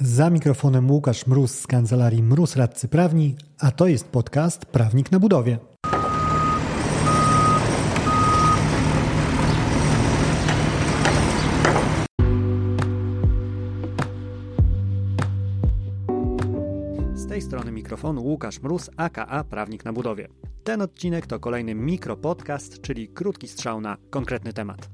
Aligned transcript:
Za 0.00 0.30
mikrofonem 0.30 0.90
Łukasz 0.90 1.26
Mróz 1.26 1.60
z 1.60 1.66
kancelarii 1.66 2.22
Mróz 2.22 2.56
Radcy 2.56 2.88
Prawni, 2.88 3.36
a 3.58 3.70
to 3.70 3.86
jest 3.86 4.08
podcast 4.08 4.66
Prawnik 4.66 5.12
na 5.12 5.20
budowie. 5.20 5.58
Z 17.14 17.28
tej 17.28 17.42
strony 17.42 17.72
mikrofonu 17.72 18.22
Łukasz 18.22 18.62
Mróz, 18.62 18.90
aka 18.96 19.44
Prawnik 19.44 19.84
na 19.84 19.92
budowie. 19.92 20.28
Ten 20.64 20.82
odcinek 20.82 21.26
to 21.26 21.40
kolejny 21.40 21.74
mikropodcast, 21.74 22.80
czyli 22.80 23.08
krótki 23.08 23.48
strzał 23.48 23.80
na 23.80 23.96
konkretny 24.10 24.52
temat. 24.52 24.88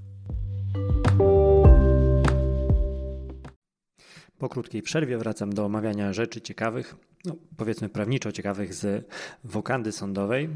Po 4.42 4.48
krótkiej 4.48 4.82
przerwie 4.82 5.18
wracam 5.18 5.52
do 5.52 5.64
omawiania 5.64 6.12
rzeczy 6.12 6.40
ciekawych, 6.40 6.96
no, 7.24 7.36
powiedzmy 7.56 7.88
prawniczo 7.88 8.32
ciekawych 8.32 8.74
z 8.74 9.06
wokandy 9.44 9.92
sądowej, 9.92 10.48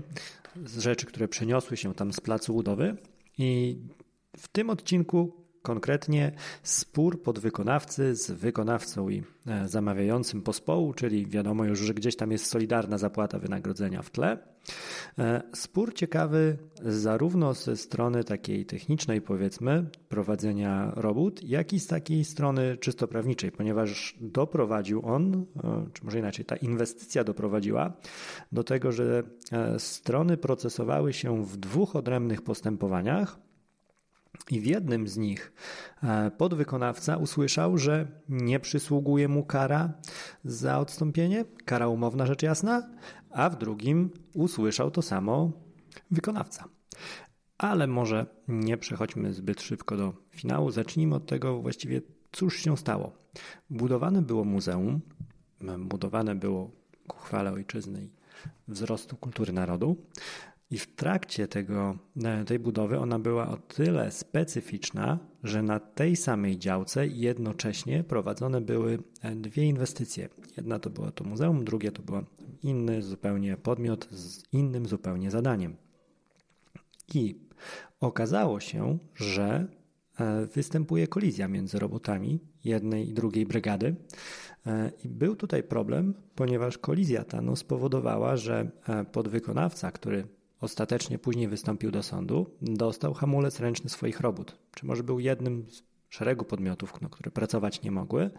z 0.64 0.78
rzeczy, 0.78 1.06
które 1.06 1.28
przeniosły 1.28 1.76
się 1.76 1.94
tam 1.94 2.12
z 2.12 2.20
placu 2.20 2.54
budowy. 2.54 2.96
I 3.38 3.78
w 4.36 4.48
tym 4.48 4.70
odcinku 4.70 5.45
Konkretnie 5.66 6.32
spór 6.62 7.22
podwykonawcy 7.22 8.14
z 8.14 8.30
wykonawcą 8.30 9.08
i 9.08 9.22
e, 9.46 9.68
zamawiającym 9.68 10.42
pospołu, 10.42 10.94
czyli 10.94 11.26
wiadomo 11.26 11.64
już, 11.64 11.78
że 11.78 11.94
gdzieś 11.94 12.16
tam 12.16 12.32
jest 12.32 12.46
solidarna 12.46 12.98
zapłata 12.98 13.38
wynagrodzenia 13.38 14.02
w 14.02 14.10
tle. 14.10 14.38
E, 15.18 15.42
spór 15.54 15.94
ciekawy 15.94 16.58
zarówno 16.82 17.54
ze 17.54 17.76
strony 17.76 18.24
takiej 18.24 18.66
technicznej, 18.66 19.20
powiedzmy, 19.20 19.86
prowadzenia 20.08 20.92
robót, 20.96 21.42
jak 21.42 21.72
i 21.72 21.80
z 21.80 21.86
takiej 21.86 22.24
strony 22.24 22.76
czysto 22.76 23.08
prawniczej, 23.08 23.52
ponieważ 23.52 24.16
doprowadził 24.20 25.06
on, 25.06 25.34
e, 25.64 25.86
czy 25.92 26.04
może 26.04 26.18
inaczej, 26.18 26.44
ta 26.44 26.56
inwestycja 26.56 27.24
doprowadziła 27.24 27.92
do 28.52 28.64
tego, 28.64 28.92
że 28.92 29.22
strony 29.78 30.36
procesowały 30.36 31.12
się 31.12 31.44
w 31.44 31.56
dwóch 31.56 31.96
odrębnych 31.96 32.42
postępowaniach 32.42 33.46
i 34.50 34.60
w 34.60 34.66
jednym 34.66 35.08
z 35.08 35.16
nich 35.16 35.52
e, 36.02 36.30
podwykonawca 36.30 37.16
usłyszał, 37.16 37.78
że 37.78 38.06
nie 38.28 38.60
przysługuje 38.60 39.28
mu 39.28 39.44
kara 39.44 39.92
za 40.44 40.78
odstąpienie, 40.78 41.44
kara 41.64 41.88
umowna 41.88 42.26
rzecz 42.26 42.42
jasna, 42.42 42.88
a 43.30 43.50
w 43.50 43.58
drugim 43.58 44.10
usłyszał 44.34 44.90
to 44.90 45.02
samo 45.02 45.52
wykonawca. 46.10 46.64
Ale 47.58 47.86
może 47.86 48.26
nie 48.48 48.76
przechodźmy 48.76 49.32
zbyt 49.32 49.62
szybko 49.62 49.96
do 49.96 50.14
finału. 50.30 50.70
Zacznijmy 50.70 51.14
od 51.14 51.26
tego 51.26 51.62
właściwie, 51.62 52.02
cóż 52.32 52.56
się 52.56 52.76
stało. 52.76 53.12
Budowane 53.70 54.22
było 54.22 54.44
muzeum, 54.44 55.00
budowane 55.78 56.34
było 56.34 56.70
ku 57.06 57.18
chwale 57.18 57.52
ojczyzny 57.52 58.04
i 58.04 58.10
wzrostu 58.68 59.16
kultury 59.16 59.52
narodu. 59.52 59.96
I 60.70 60.78
w 60.78 60.94
trakcie 60.94 61.48
tego, 61.48 61.98
e, 62.24 62.44
tej 62.44 62.58
budowy 62.58 62.98
ona 62.98 63.18
była 63.18 63.48
o 63.48 63.56
tyle 63.56 64.10
specyficzna, 64.10 65.18
że 65.42 65.62
na 65.62 65.80
tej 65.80 66.16
samej 66.16 66.58
działce 66.58 67.06
jednocześnie 67.06 68.04
prowadzone 68.04 68.60
były 68.60 68.98
e, 69.22 69.36
dwie 69.36 69.64
inwestycje. 69.64 70.28
Jedna 70.56 70.78
to 70.78 70.90
było 70.90 71.10
to 71.10 71.24
muzeum, 71.24 71.64
drugie 71.64 71.92
to 71.92 72.02
był 72.02 72.24
inny 72.62 73.02
zupełnie 73.02 73.56
podmiot 73.56 74.08
z 74.10 74.42
innym 74.52 74.86
zupełnie 74.86 75.30
zadaniem. 75.30 75.76
I 77.14 77.40
okazało 78.00 78.60
się, 78.60 78.98
że 79.14 79.66
e, 80.20 80.46
występuje 80.46 81.08
kolizja 81.08 81.48
między 81.48 81.78
robotami 81.78 82.40
jednej 82.64 83.08
i 83.08 83.14
drugiej 83.14 83.46
brygady. 83.46 83.96
I 85.04 85.08
był 85.08 85.36
tutaj 85.36 85.62
problem, 85.62 86.14
ponieważ 86.34 86.78
kolizja 86.78 87.24
ta 87.24 87.42
no, 87.42 87.56
spowodowała, 87.56 88.36
że 88.36 88.70
podwykonawca, 89.12 89.90
który 89.90 90.28
ostatecznie 90.60 91.18
później 91.18 91.48
wystąpił 91.48 91.90
do 91.90 92.02
sądu, 92.02 92.50
dostał 92.62 93.14
hamulec 93.14 93.60
ręczny 93.60 93.90
swoich 93.90 94.20
robót. 94.20 94.58
Czy 94.74 94.86
może 94.86 95.02
był 95.02 95.20
jednym 95.20 95.70
z 95.70 95.82
szeregu 96.08 96.44
podmiotów, 96.44 96.92
które 96.92 97.30
pracować 97.30 97.82
nie 97.82 97.90
mogły, 97.90 98.30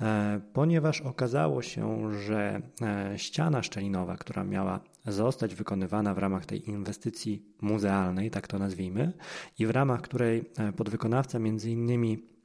e, 0.00 0.40
ponieważ 0.52 1.00
okazało 1.00 1.62
się, 1.62 2.12
że 2.12 2.62
e, 2.82 3.18
ściana 3.18 3.62
szczelinowa, 3.62 4.16
która 4.16 4.44
miała 4.44 4.80
zostać 5.06 5.54
wykonywana 5.54 6.14
w 6.14 6.18
ramach 6.18 6.46
tej 6.46 6.68
inwestycji 6.68 7.42
muzealnej, 7.60 8.30
tak 8.30 8.46
to 8.46 8.58
nazwijmy, 8.58 9.12
i 9.58 9.66
w 9.66 9.70
ramach 9.70 10.02
której 10.02 10.44
e, 10.58 10.72
podwykonawca 10.72 11.38
między 11.38 11.70
innymi 11.70 12.37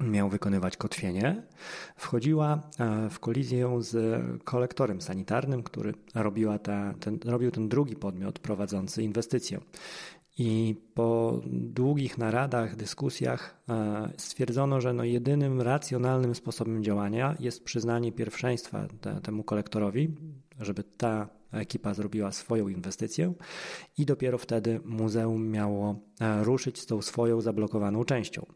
miał 0.00 0.28
wykonywać 0.28 0.76
kotwienie, 0.76 1.42
wchodziła 1.96 2.62
e, 2.78 3.10
w 3.10 3.20
kolizję 3.20 3.78
z 3.80 4.22
kolektorem 4.44 5.00
sanitarnym, 5.00 5.62
który 5.62 5.94
robiła 6.14 6.58
ta, 6.58 6.94
ten, 7.00 7.18
robił 7.24 7.50
ten 7.50 7.68
drugi 7.68 7.96
podmiot 7.96 8.38
prowadzący 8.38 9.02
inwestycję. 9.02 9.60
I 10.38 10.76
po 10.94 11.40
długich 11.52 12.18
naradach, 12.18 12.76
dyskusjach 12.76 13.62
e, 13.68 14.10
stwierdzono, 14.16 14.80
że 14.80 14.92
no 14.92 15.04
jedynym 15.04 15.60
racjonalnym 15.60 16.34
sposobem 16.34 16.84
działania 16.84 17.36
jest 17.40 17.64
przyznanie 17.64 18.12
pierwszeństwa 18.12 18.86
te, 19.00 19.20
temu 19.20 19.44
kolektorowi, 19.44 20.14
żeby 20.60 20.84
ta 20.84 21.28
ekipa 21.60 21.94
zrobiła 21.94 22.32
swoją 22.32 22.68
inwestycję 22.68 23.32
i 23.98 24.06
dopiero 24.06 24.38
wtedy 24.38 24.80
muzeum 24.84 25.50
miało 25.50 26.00
e, 26.20 26.44
ruszyć 26.44 26.80
z 26.80 26.86
tą 26.86 27.02
swoją 27.02 27.40
zablokowaną 27.40 28.04
częścią. 28.04 28.46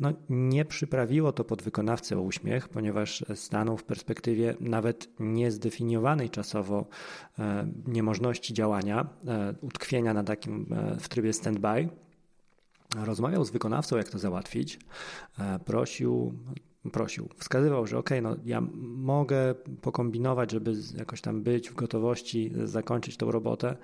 No, 0.00 0.12
nie 0.28 0.64
przyprawiło 0.64 1.32
to 1.32 1.44
podwykonawcę 1.44 2.18
o 2.18 2.22
uśmiech, 2.22 2.68
ponieważ 2.68 3.24
stanął 3.34 3.76
w 3.76 3.84
perspektywie 3.84 4.54
nawet 4.60 5.08
niezdefiniowanej 5.20 6.30
czasowo 6.30 6.86
e, 7.38 7.66
niemożności 7.86 8.54
działania, 8.54 9.06
e, 9.26 9.54
utkwienia 9.60 10.14
na 10.14 10.24
takim 10.24 10.66
w 11.00 11.08
trybie 11.08 11.30
stand-by. 11.30 11.88
Rozmawiał 13.04 13.44
z 13.44 13.50
wykonawcą, 13.50 13.96
jak 13.96 14.08
to 14.08 14.18
załatwić. 14.18 14.78
Prosił 15.64 16.34
prosił. 16.90 17.28
Wskazywał, 17.36 17.86
że 17.86 17.98
ok, 17.98 18.10
no 18.22 18.36
ja 18.44 18.62
mogę 18.82 19.54
pokombinować, 19.80 20.50
żeby 20.50 20.74
jakoś 20.96 21.20
tam 21.20 21.42
być 21.42 21.70
w 21.70 21.74
gotowości, 21.74 22.52
zakończyć 22.64 23.16
tą 23.16 23.30
robotę, 23.30 23.76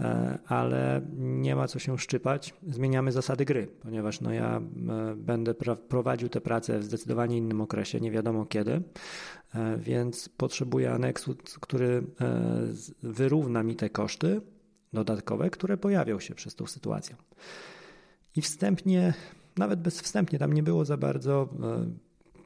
e, 0.00 0.38
ale 0.46 1.00
nie 1.16 1.56
ma 1.56 1.68
co 1.68 1.78
się 1.78 1.98
szczypać. 1.98 2.54
Zmieniamy 2.68 3.12
zasady 3.12 3.44
gry, 3.44 3.66
ponieważ 3.66 4.20
no 4.20 4.32
ja 4.32 4.56
e, 4.56 5.14
będę 5.16 5.54
prowadził 5.88 6.28
tę 6.28 6.40
pracę 6.40 6.78
w 6.78 6.84
zdecydowanie 6.84 7.36
innym 7.36 7.60
okresie, 7.60 8.00
nie 8.00 8.10
wiadomo 8.10 8.46
kiedy, 8.46 8.82
e, 9.54 9.78
więc 9.78 10.28
potrzebuję 10.28 10.92
aneksu, 10.92 11.36
który 11.60 12.02
wyrówna 13.02 13.62
mi 13.62 13.76
te 13.76 13.90
koszty 13.90 14.40
dodatkowe, 14.92 15.50
które 15.50 15.76
pojawią 15.76 16.20
się 16.20 16.34
przez 16.34 16.54
tą 16.54 16.66
sytuację. 16.66 17.16
I 18.36 18.42
wstępnie 18.42 19.14
nawet 19.56 19.80
bezwstępnie 19.80 20.38
tam 20.38 20.52
nie 20.52 20.62
było 20.62 20.84
za 20.84 20.96
bardzo 20.96 21.48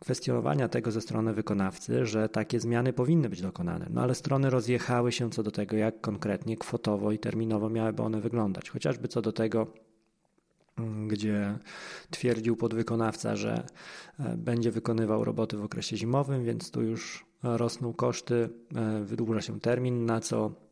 kwestionowania 0.01 0.69
tego 0.69 0.91
ze 0.91 1.01
strony 1.01 1.35
wykonawcy, 1.35 2.07
że 2.07 2.29
takie 2.29 2.61
zmiany 2.61 2.93
powinny 2.93 3.29
być 3.29 3.43
dokonane. 3.43 3.87
No 3.91 4.03
ale 4.03 4.15
strony 4.15 4.51
rozjechały 4.51 5.13
się 5.13 5.31
co 5.31 5.43
do 5.43 5.51
tego, 5.51 5.77
jak 5.77 6.01
konkretnie 6.01 6.57
kwotowo 6.57 7.13
i 7.13 7.19
terminowo 7.19 7.71
miałyby 7.71 8.03
one 8.03 8.21
wyglądać. 8.21 8.71
Chociażby 8.71 9.09
co 9.09 9.23
do 9.23 9.33
tego, 9.33 9.67
mm, 10.79 11.09
gdzie 11.09 11.59
twierdził 12.11 12.57
podwykonawca, 12.57 13.37
że 13.37 13.67
e, 14.19 14.37
będzie 14.37 14.71
wykonywał 14.71 15.25
roboty 15.25 15.57
w 15.57 15.65
okresie 15.65 15.97
zimowym, 15.97 16.45
więc 16.45 16.71
tu 16.71 16.83
już 16.83 17.27
rosną 17.43 17.93
koszty, 17.93 18.49
e, 18.75 19.05
wydłuża 19.05 19.41
się 19.41 19.61
termin, 19.61 20.07
na 20.07 20.21
co 20.21 20.68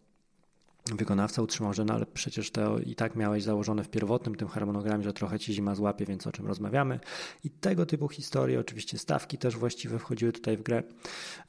wykonawca 0.94 1.42
utrzymał, 1.42 1.74
że 1.74 1.84
no 1.84 1.94
ale 1.94 2.06
przecież 2.06 2.50
to 2.50 2.78
i 2.78 2.94
tak 2.94 3.16
miałeś 3.16 3.42
założone 3.42 3.84
w 3.84 3.88
pierwotnym 3.88 4.34
tym 4.34 4.48
harmonogramie, 4.48 5.04
że 5.04 5.12
trochę 5.12 5.38
ci 5.38 5.54
zima 5.54 5.74
złapie, 5.74 6.06
więc 6.06 6.26
o 6.26 6.32
czym 6.32 6.46
rozmawiamy. 6.46 7.00
I 7.44 7.50
tego 7.50 7.86
typu 7.86 8.08
historie, 8.08 8.60
oczywiście 8.60 8.98
stawki 8.98 9.38
też 9.38 9.56
właściwe 9.56 9.98
wchodziły 9.98 10.32
tutaj 10.32 10.56
w 10.56 10.62
grę, 10.62 10.82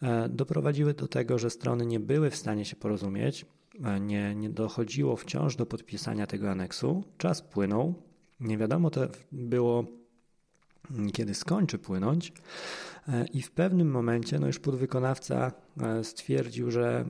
e, 0.02 0.30
doprowadziły 0.30 0.94
do 0.94 1.08
tego, 1.08 1.40
że 1.40 1.50
strony 1.50 1.86
nie 1.86 2.00
były 2.00 2.30
w 2.30 2.36
stanie 2.36 2.66
się 2.66 2.76
porozumieć, 2.76 3.46
e, 3.84 4.00
nie, 4.00 4.36
nie 4.36 4.50
dochodziło 4.50 5.16
wciąż 5.16 5.56
do 5.56 5.66
podpisania 5.66 6.28
tego 6.28 6.52
aneksu. 6.52 7.04
Czas 7.18 7.42
płynął. 7.42 7.94
Nie 8.40 8.58
wiadomo 8.58 8.90
to 8.90 9.02
było, 9.32 9.86
kiedy 11.14 11.34
skończy 11.34 11.78
płynąć. 11.78 12.34
E, 13.08 13.26
I 13.26 13.42
w 13.42 13.52
pewnym 13.52 13.92
momencie 13.92 14.40
no 14.40 14.48
już 14.48 14.60
podwykonawca 14.60 15.52
e, 15.82 16.04
stwierdził, 16.04 16.72
że 16.72 17.06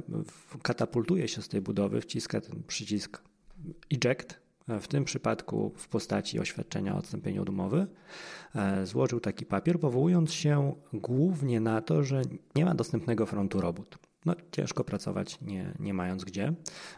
katapultuje 0.61 1.27
się 1.27 1.41
z 1.41 1.47
tej 1.47 1.61
budowy, 1.61 2.01
wciska 2.01 2.41
ten 2.41 2.63
przycisk 2.67 3.21
eject, 3.91 4.39
e, 4.67 4.79
w 4.79 4.87
tym 4.87 5.03
przypadku 5.03 5.73
w 5.75 5.87
postaci 5.87 6.39
oświadczenia 6.39 6.95
o 6.95 6.97
odstąpieniu 6.97 7.41
od 7.41 7.49
umowy. 7.49 7.87
Złożył 8.83 9.19
taki 9.19 9.45
papier, 9.45 9.79
powołując 9.79 10.33
się 10.33 10.75
głównie 10.93 11.59
na 11.59 11.81
to, 11.81 12.03
że 12.03 12.21
nie 12.55 12.65
ma 12.65 12.75
dostępnego 12.75 13.25
frontu 13.25 13.61
robót. 13.61 14.06
No, 14.27 14.35
ciężko 14.51 14.83
pracować, 14.83 15.41
nie, 15.41 15.73
nie 15.79 15.93
mając 15.93 16.23
gdzie. 16.23 16.53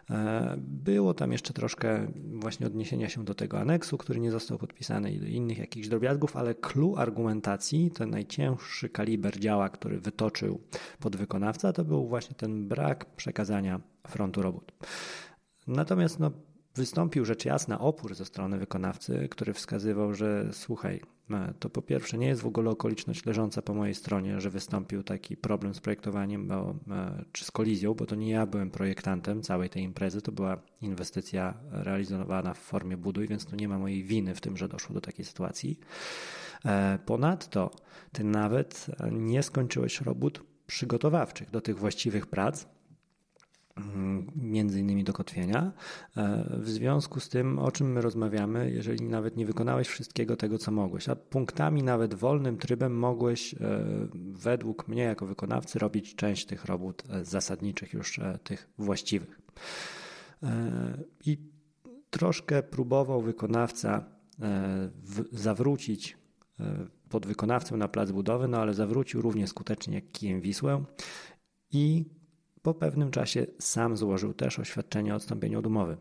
E, 0.09 0.55
było 0.57 1.13
tam 1.13 1.31
jeszcze 1.31 1.53
troszkę 1.53 2.11
właśnie 2.33 2.67
odniesienia 2.67 3.09
się 3.09 3.25
do 3.25 3.35
tego 3.35 3.59
aneksu, 3.59 3.97
który 3.97 4.19
nie 4.19 4.31
został 4.31 4.57
podpisany 4.57 5.11
i 5.11 5.19
do 5.19 5.25
innych 5.25 5.57
jakichś 5.57 5.87
drobiazgów, 5.87 6.37
ale 6.37 6.55
clue 6.55 6.95
argumentacji, 6.97 7.91
ten 7.91 8.09
najcięższy 8.09 8.89
kaliber 8.89 9.39
działa, 9.39 9.69
który 9.69 9.99
wytoczył 9.99 10.61
podwykonawca, 10.99 11.73
to 11.73 11.85
był 11.85 12.07
właśnie 12.07 12.35
ten 12.35 12.67
brak 12.67 13.05
przekazania 13.15 13.81
frontu 14.07 14.41
robót. 14.41 14.71
Natomiast 15.67 16.19
no, 16.19 16.31
wystąpił 16.79 17.25
rzecz 17.25 17.45
jasna 17.45 17.79
opór 17.79 18.15
ze 18.15 18.25
strony 18.25 18.57
wykonawcy, 18.57 19.27
który 19.31 19.53
wskazywał, 19.53 20.13
że 20.13 20.49
słuchaj, 20.51 21.01
e, 21.31 21.53
to 21.59 21.69
po 21.69 21.81
pierwsze 21.81 22.17
nie 22.17 22.27
jest 22.27 22.41
w 22.41 22.47
ogóle 22.47 22.69
okoliczność 22.69 23.25
leżąca 23.25 23.61
po 23.61 23.73
mojej 23.73 23.95
stronie, 23.95 24.41
że 24.41 24.49
wystąpił 24.49 25.03
taki 25.03 25.37
problem 25.37 25.73
z 25.73 25.79
projektowaniem 25.79 26.47
bo, 26.47 26.75
e, 26.91 27.25
czy 27.31 27.45
z 27.45 27.51
kolizją, 27.51 27.93
bo 27.93 28.05
to 28.05 28.15
nie 28.15 28.31
ja 28.31 28.45
byłem 28.45 28.71
projektantem 28.71 29.41
całej 29.41 29.69
tej 29.69 29.83
imprezy, 29.83 30.21
to 30.21 30.31
była 30.31 30.57
inwestycja 30.81 31.53
realizowana 31.71 32.53
w 32.53 32.59
formie 32.59 32.97
buduj, 32.97 33.27
więc 33.27 33.45
tu 33.45 33.55
nie 33.55 33.67
ma 33.67 33.79
mojej 33.79 34.03
winy 34.03 34.35
w 34.35 34.41
tym, 34.41 34.57
że 34.57 34.67
doszło 34.67 34.93
do 34.93 35.01
takiej 35.01 35.25
sytuacji. 35.25 35.79
E, 36.65 36.99
ponadto 37.05 37.71
ty 38.11 38.23
nawet 38.23 38.87
nie 39.11 39.43
skończyłeś 39.43 40.01
robót 40.01 40.43
przygotowawczych 40.67 41.49
do 41.51 41.61
tych 41.61 41.77
właściwych 41.77 42.27
prac, 42.27 42.65
między 44.35 44.79
innymi 44.79 45.03
do 45.03 45.13
kotwienia. 45.13 45.71
E, 46.17 46.45
w 46.59 46.69
związku 46.69 47.19
z 47.19 47.29
tym, 47.29 47.59
o 47.59 47.71
czym 47.71 47.91
my 47.91 48.01
rozmawiamy, 48.01 48.71
jeżeli 48.71 49.05
nawet 49.05 49.37
nie 49.37 49.45
wykonałeś 49.45 49.87
wszystkiego 49.87 50.35
tego, 50.35 50.57
co 50.57 50.71
mogłeś, 50.71 51.09
a 51.09 51.15
punktami 51.15 51.83
nawet 51.83 52.13
wolnym 52.13 52.57
trybem 52.57 52.97
mogłeś, 52.97 53.53
e, 53.53 53.57
według 54.31 54.87
mnie 54.87 55.03
jako 55.03 55.25
wykonawcy, 55.25 55.79
robić 55.79 56.15
część 56.15 56.45
tych 56.45 56.65
robót 56.65 57.03
e, 57.09 57.25
zasadniczych, 57.25 57.93
już 57.93 58.19
tych 58.43 58.69
właściwych. 58.77 59.41
I 61.25 61.37
troszkę 62.09 62.63
próbował 62.63 63.21
wykonawca 63.21 64.05
zawrócić 65.31 66.17
pod 67.09 67.25
wykonawcę 67.25 67.77
na 67.77 67.87
plac 67.87 68.11
budowy, 68.11 68.47
no 68.47 68.57
ale 68.57 68.73
zawrócił 68.73 69.21
równie 69.21 69.47
skutecznie 69.47 69.95
jak 69.95 70.11
kijem 70.11 70.41
Wisłę 70.41 70.83
i 71.71 72.05
po 72.61 72.73
pewnym 72.73 73.11
czasie 73.11 73.45
sam 73.59 73.97
złożył 73.97 74.33
też 74.33 74.59
oświadczenie 74.59 75.13
o 75.13 75.15
odstąpieniu 75.15 75.59
od 75.59 75.67
umowy. 75.67 75.97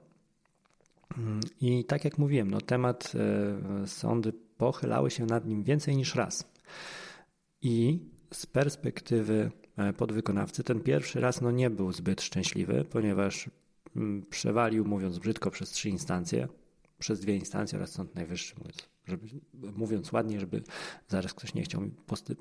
I 1.60 1.84
tak 1.84 2.04
jak 2.04 2.18
mówiłem, 2.18 2.50
no 2.50 2.60
temat 2.60 3.12
e, 3.82 3.86
sądy 3.86 4.32
pochylały 4.58 5.10
się 5.10 5.26
nad 5.26 5.46
nim 5.46 5.62
więcej 5.64 5.96
niż 5.96 6.14
raz. 6.14 6.52
I 7.62 8.00
z 8.34 8.46
perspektywy 8.46 9.50
e, 9.76 9.92
podwykonawcy 9.92 10.64
ten 10.64 10.80
pierwszy 10.80 11.20
raz 11.20 11.40
no 11.40 11.50
nie 11.50 11.70
był 11.70 11.92
zbyt 11.92 12.22
szczęśliwy, 12.22 12.84
ponieważ 12.90 13.50
mm, 13.96 14.26
przewalił, 14.30 14.84
mówiąc 14.84 15.18
brzydko, 15.18 15.50
przez 15.50 15.70
trzy 15.70 15.88
instancje, 15.88 16.48
przez 16.98 17.20
dwie 17.20 17.36
instancje 17.36 17.78
oraz 17.78 17.90
Sąd 17.90 18.14
Najwyższy, 18.14 18.54
mówiąc, 18.58 18.88
żeby, 19.06 19.26
mówiąc 19.54 20.12
ładnie, 20.12 20.40
żeby 20.40 20.62
zaraz 21.08 21.34
ktoś 21.34 21.54
nie 21.54 21.62
chciał 21.62 21.82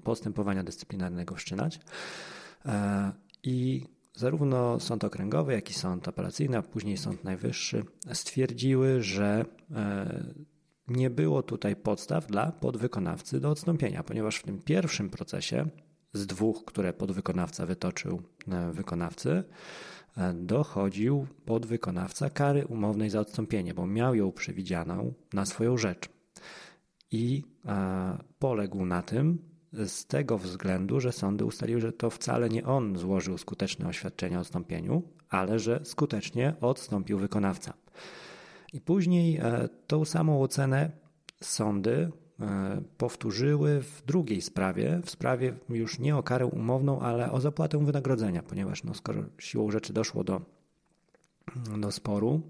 postępowania 0.04 0.64
dyscyplinarnego 0.64 1.36
wszczynać. 1.36 1.80
E, 2.66 3.12
I 3.44 3.84
Zarówno 4.18 4.80
sąd 4.80 5.04
okręgowy, 5.04 5.54
jak 5.54 5.69
i 5.69 5.74
sąd 5.74 6.08
apelacyjny, 6.08 6.58
a 6.58 6.62
później 6.62 6.98
sąd 6.98 7.24
najwyższy 7.24 7.86
stwierdziły, 8.14 9.04
że 9.04 9.46
e, 9.72 10.24
nie 10.88 11.10
było 11.10 11.44
tutaj 11.44 11.75
podstaw 11.75 12.28
dla 12.28 12.52
podwykonawcy 12.52 13.40
do 13.40 13.50
odstąpienia, 13.50 14.04
ponieważ 14.04 14.38
w 14.38 14.44
tym 14.44 14.62
pierwszym 14.62 15.10
procesie 15.10 15.68
z 16.14 16.28
dwóch, 16.28 16.66
które 16.66 16.94
podwykonawca 16.94 17.66
wytoczył 17.66 18.22
e, 18.48 18.72
wykonawcy, 18.72 19.44
e, 20.18 20.34
dochodził 20.34 21.28
podwykonawca 21.46 22.30
kary 22.30 22.66
umownej 22.66 23.10
za 23.10 23.19
odstąpienie, 23.19 23.74
bo 23.74 23.88
miał 23.88 24.16
ją 24.16 24.31
przewidzianą 24.31 25.14
na 25.34 25.46
swoją 25.46 25.78
rzecz. 25.78 26.10
I 27.12 27.44
poległ 28.40 28.86
na 28.86 29.02
tym, 29.02 29.46
z 29.74 30.06
tego 30.06 30.38
względu, 30.38 31.00
że 31.00 31.12
sądy 31.12 31.46
ustaliły, 31.46 31.81
że 31.81 31.92
to 31.94 32.10
wcale 32.10 32.50
nie 32.50 32.66
on 32.66 32.98
złożył 32.98 33.38
skuteczne 33.38 33.88
oświadczenie 33.88 34.38
o 34.38 34.42
odstąpieniu, 34.42 35.04
ale 35.30 35.60
że 35.60 35.80
skutecznie 35.84 36.54
odstąpił 36.62 37.18
wykonawca. 37.19 37.74
I 38.74 38.81
później 38.81 39.38
e, 39.38 39.69
tą 39.88 40.06
samą 40.06 40.42
ocenę 40.42 40.92
sądy 41.42 42.12
e, 42.40 42.81
powtórzyły 42.98 43.81
w 43.81 44.02
drugiej 44.06 44.42
sprawie, 44.42 45.02
w 45.06 45.10
sprawie 45.10 45.54
już 45.69 46.00
nie 46.00 46.18
o 46.18 46.24
karę 46.24 46.46
umowną, 46.46 47.00
ale 47.00 47.31
o 47.31 47.42
zapłatę 47.42 47.86
wynagrodzenia, 47.86 48.44
ponieważ 48.44 48.84
no, 48.84 48.94
skoro 48.94 49.24
siłą 49.38 49.72
rzeczy 49.72 49.94
doszło 49.94 50.24
do, 50.24 50.42
do 51.78 51.92
sporu, 51.92 52.42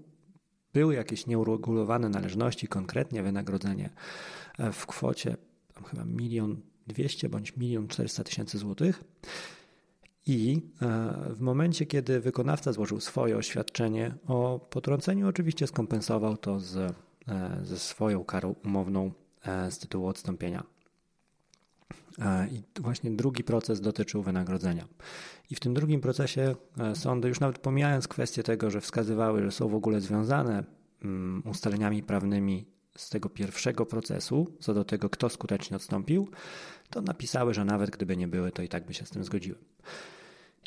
były 0.72 0.94
jakieś 0.94 1.26
nieuregulowane 1.26 2.08
należności, 2.08 2.68
konkretnie 2.68 3.22
wynagrodzenie 3.22 3.90
e, 4.58 4.72
w 4.72 4.86
kwocie 4.86 5.36
chyba 5.90 6.04
milion 6.04 6.60
200 6.88 7.28
bądź 7.28 7.52
1 7.56 7.88
400 7.88 8.24
tysięcy 8.24 8.58
złotych. 8.58 9.04
I 10.28 10.62
e, 10.82 11.34
w 11.34 11.40
momencie, 11.40 11.86
kiedy 11.86 12.20
wykonawca 12.20 12.72
złożył 12.72 13.00
swoje 13.00 13.36
oświadczenie 13.36 14.14
o 14.26 14.66
potrąceniu, 14.70 15.28
oczywiście 15.28 15.66
skompensował 15.66 16.36
to 16.36 16.60
z, 16.60 16.76
e, 16.76 16.94
ze 17.62 17.78
swoją 17.78 18.24
karą 18.24 18.54
umowną 18.64 19.12
e, 19.42 19.70
z 19.70 19.78
tytułu 19.78 20.06
odstąpienia. 20.06 20.64
I 22.50 22.62
właśnie 22.80 23.10
drugi 23.10 23.44
proces 23.44 23.80
dotyczył 23.80 24.22
wynagrodzenia. 24.22 24.88
I 25.50 25.54
w 25.54 25.60
tym 25.60 25.74
drugim 25.74 26.00
procesie 26.00 26.54
sądy, 26.94 27.28
już 27.28 27.40
nawet 27.40 27.58
pomijając 27.58 28.08
kwestię 28.08 28.42
tego, 28.42 28.70
że 28.70 28.80
wskazywały, 28.80 29.42
że 29.42 29.52
są 29.52 29.68
w 29.68 29.74
ogóle 29.74 30.00
związane 30.00 30.64
mm, 31.02 31.42
ustaleniami 31.46 32.02
prawnymi 32.02 32.66
z 32.98 33.10
tego 33.10 33.28
pierwszego 33.28 33.86
procesu, 33.86 34.46
co 34.60 34.74
do 34.74 34.84
tego, 34.84 35.10
kto 35.10 35.28
skutecznie 35.28 35.76
odstąpił, 35.76 36.28
to 36.90 37.02
napisały, 37.02 37.54
że 37.54 37.64
nawet 37.64 37.90
gdyby 37.90 38.16
nie 38.16 38.28
były, 38.28 38.52
to 38.52 38.62
i 38.62 38.68
tak 38.68 38.86
by 38.86 38.94
się 38.94 39.06
z 39.06 39.10
tym 39.10 39.24
zgodziły. 39.24 39.58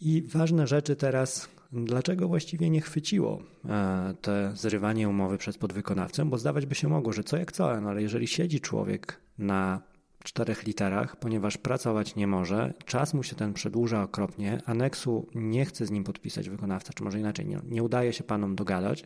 I 0.02 0.22
ważne 0.22 0.68
rzeczy 0.68 0.96
teraz, 0.96 1.50
dlaczego 1.72 2.28
właściwie 2.28 2.70
nie 2.70 2.82
chwyciło 2.82 3.42
e, 3.70 4.14
te 4.22 4.52
zrywanie 4.56 5.10
umowy 5.10 5.38
przez 5.38 5.58
podwykonawcę, 5.58 6.26
bo 6.26 6.38
zdawać 6.38 6.66
by 6.66 6.76
się 6.76 6.88
mogło, 6.88 7.14
że 7.14 7.24
co 7.24 7.38
jak 7.38 7.52
co, 7.52 7.82
no 7.82 7.90
ale 7.90 8.02
jeżeli 8.02 8.28
siedzi 8.28 8.62
człowiek 8.62 9.18
na 9.38 9.82
czterech 10.24 10.64
literach, 10.64 11.16
ponieważ 11.16 11.58
pracować 11.58 12.16
nie 12.16 12.28
może, 12.28 12.74
czas 12.86 13.14
mu 13.14 13.24
się 13.24 13.36
ten 13.36 13.54
przedłuża 13.54 14.04
okropnie, 14.04 14.62
aneksu 14.66 15.28
nie 15.36 15.66
chce 15.66 15.86
z 15.86 15.92
nim 15.92 16.04
podpisać 16.04 16.50
wykonawca, 16.50 16.94
czy 16.94 17.04
może 17.04 17.20
inaczej, 17.20 17.46
nie, 17.46 17.60
nie 17.66 17.84
udaje 17.84 18.14
się 18.14 18.24
panom 18.24 18.56
dogadać. 18.56 19.04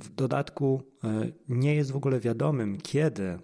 W 0.00 0.14
dodatku 0.14 0.82
e, 1.04 1.32
nie 1.48 1.74
jest 1.74 1.92
w 1.92 1.96
ogóle 1.96 2.20
wiadomym, 2.20 2.78
kiedy 2.80 3.38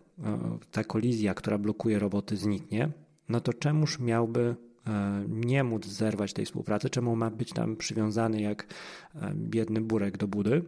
ta 0.71 0.85
kolizja, 0.85 1.35
która 1.35 1.59
blokuje 1.59 1.99
roboty, 1.99 2.37
zniknie, 2.37 2.93
no 3.29 3.41
to 3.41 3.53
czemuż 3.53 3.99
miałby 3.99 4.57
e, 4.87 5.25
nie 5.29 5.65
móc 5.65 5.87
zerwać 5.87 6.33
tej 6.33 6.47
współpracy, 6.47 6.91
czemu 6.91 7.17
ma 7.17 7.31
być 7.31 7.53
tam 7.53 7.77
przywiązany 7.77 8.41
jak 8.41 8.67
e, 9.15 9.33
biedny 9.35 9.81
burek 9.81 10.17
do 10.17 10.29
budy. 10.29 10.63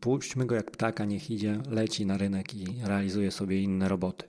Puśćmy 0.00 0.46
go 0.46 0.54
jak 0.54 0.70
ptaka, 0.70 1.04
niech 1.04 1.30
idzie, 1.30 1.60
leci 1.70 2.06
na 2.06 2.18
rynek 2.18 2.54
i 2.54 2.66
realizuje 2.84 3.30
sobie 3.30 3.62
inne 3.62 3.88
roboty. 3.88 4.24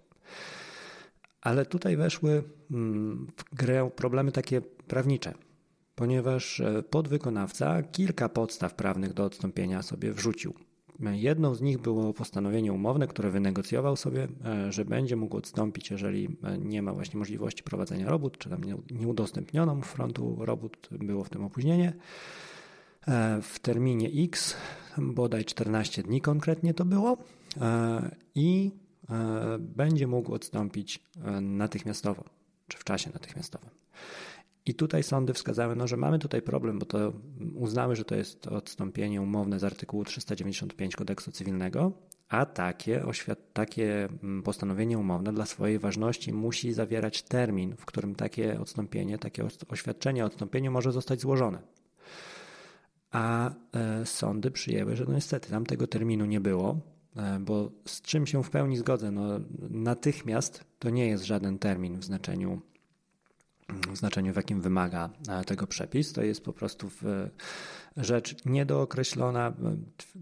Ale 1.42 1.66
tutaj 1.66 1.98
weszły 1.98 2.44
mm, 2.72 3.28
w 3.38 3.56
grę 3.56 3.90
problemy 3.96 4.32
takie 4.32 4.62
prawnicze, 4.62 5.34
ponieważ 5.98 6.60
e, 6.60 6.84
podwykonawca 6.84 7.84
kilka 7.84 8.30
podstaw 8.30 8.74
prawnych 8.74 9.14
do 9.14 9.24
odstąpienia 9.24 9.82
sobie 9.82 10.12
wrzucił. 10.14 10.54
Jedną 11.00 11.56
z 11.56 11.62
nich 11.62 11.78
było 11.78 12.14
postanowienie 12.14 12.74
umowne, 12.74 13.08
które 13.08 13.32
wynegocjował 13.32 13.96
sobie, 13.96 14.28
e, 14.46 14.72
że 14.72 14.86
będzie 14.86 15.16
mógł 15.16 15.38
odstąpić, 15.38 15.92
jeżeli 15.92 16.38
e, 16.44 16.58
nie 16.58 16.82
ma 16.82 16.94
właśnie 16.94 17.20
możliwości 17.20 17.64
prowadzenia 17.64 18.10
robót, 18.10 18.38
czy 18.38 18.50
tam 18.50 18.64
nie 18.92 19.08
udostępniono 19.08 19.76
mu 19.76 19.82
frontu 19.82 20.38
robót, 20.40 20.90
było 20.92 21.24
w 21.24 21.30
tym 21.30 21.44
opóźnienie. 21.44 21.94
W 23.42 23.60
terminie 23.62 24.10
X, 24.24 24.56
bodaj 24.98 25.46
14 25.46 26.04
dni 26.04 26.22
konkretnie 26.22 26.74
to 26.74 26.86
było, 26.86 27.18
i 28.36 28.72
będzie 29.60 30.08
mógł 30.08 30.34
odstąpić 30.34 31.04
natychmiastowo, 31.42 32.24
czy 32.68 32.78
w 32.78 32.84
czasie 32.84 33.10
natychmiastowym. 33.14 33.70
I 34.68 34.74
tutaj 34.74 35.04
sądy 35.04 35.34
wskazały, 35.34 35.76
no, 35.76 35.88
że 35.88 35.98
mamy 35.98 36.20
tutaj 36.20 36.42
problem, 36.42 36.80
bo 36.80 36.86
to 36.86 37.14
uznały, 37.56 37.96
że 37.96 38.06
to 38.06 38.16
jest 38.16 38.48
odstąpienie 38.48 39.22
umowne 39.22 39.60
z 39.60 39.64
artykułu 39.64 40.06
395 40.06 40.96
kodeksu 40.96 41.32
cywilnego, 41.32 41.92
a 42.30 42.46
takie, 42.46 43.06
oświat, 43.06 43.54
takie 43.54 44.08
mm, 44.24 44.44
postanowienie 44.44 44.98
umowne 44.98 45.34
dla 45.34 45.46
swojej 45.46 45.80
ważności 45.80 46.34
musi 46.34 46.74
zawierać 46.74 47.22
termin, 47.22 47.76
w 47.76 47.86
którym 47.86 48.16
takie 48.16 48.60
odstąpienie, 48.60 49.18
takie 49.18 49.48
oświadczenie 49.70 50.24
o 50.24 50.28
odstąpieniu 50.28 50.72
może 50.72 50.92
zostać 50.92 51.22
złożone. 51.22 51.60
A 53.12 53.52
e, 53.74 54.06
sądy 54.06 54.52
przyjęły, 54.52 54.96
że 54.96 55.06
no 55.06 55.14
niestety 55.14 55.50
tam 55.50 55.66
tego 55.66 55.88
terminu 55.88 56.26
nie 56.26 56.40
było, 56.40 56.80
e, 57.16 57.40
bo 57.40 57.72
z 57.86 58.02
czym 58.02 58.28
się 58.28 58.44
w 58.44 58.50
pełni 58.50 58.78
zgodzę, 58.78 59.12
no 59.12 59.40
natychmiast 59.70 60.64
to 60.80 60.90
nie 60.90 61.08
jest 61.08 61.24
żaden 61.24 61.60
termin 61.60 62.00
w 62.00 62.04
znaczeniu 62.04 62.62
znaczeniu, 63.94 64.34
w 64.34 64.36
jakim 64.36 64.62
wymaga 64.62 65.10
tego 65.46 65.68
przepis. 65.68 66.14
To 66.14 66.22
jest 66.22 66.44
po 66.44 66.54
prostu 66.54 66.90
rzecz 67.98 68.46
niedookreślona, 68.46 69.54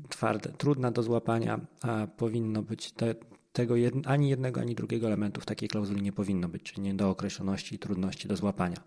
twarde, 0.09 0.49
trudna 0.49 0.91
do 0.91 1.03
złapania, 1.03 1.59
a 1.81 2.07
powinno 2.07 2.61
być 2.61 2.91
te, 2.91 3.15
tego 3.53 3.75
jed, 3.75 3.93
ani 4.05 4.29
jednego, 4.29 4.61
ani 4.61 4.75
drugiego 4.75 5.07
elementu 5.07 5.41
w 5.41 5.45
takiej 5.45 5.69
klauzuli 5.69 6.01
nie 6.01 6.11
powinno 6.11 6.49
być, 6.49 6.63
czyli 6.63 6.81
niedookreśloności 6.81 7.75
i 7.75 7.79
trudności 7.79 8.27
do 8.27 8.35
złapania. 8.35 8.77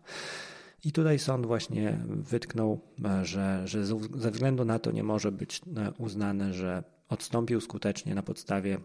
I 0.85 0.93
tutaj 0.93 1.19
sąd 1.19 1.47
właśnie 1.47 2.01
wytknął, 2.07 2.81
że, 3.23 3.63
że 3.65 3.87
ze 4.17 4.31
względu 4.31 4.65
na 4.65 4.79
to 4.79 4.91
nie 4.91 5.03
może 5.03 5.33
być 5.33 5.61
uznane, 5.99 6.55
że 6.55 6.85
odstąpił 7.09 7.61
skutecznie 7.61 8.15
na 8.15 8.23
podstawie 8.23 8.79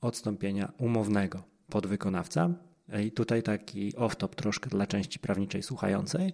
odstąpienia 0.00 0.72
umownego 0.78 1.42
podwykonawca. 1.68 2.54
I 3.04 3.12
tutaj 3.12 3.42
taki 3.42 3.92
off-top 3.92 4.34
troszkę 4.34 4.70
dla 4.70 4.86
części 4.86 5.18
prawniczej 5.18 5.62
słuchającej. 5.62 6.32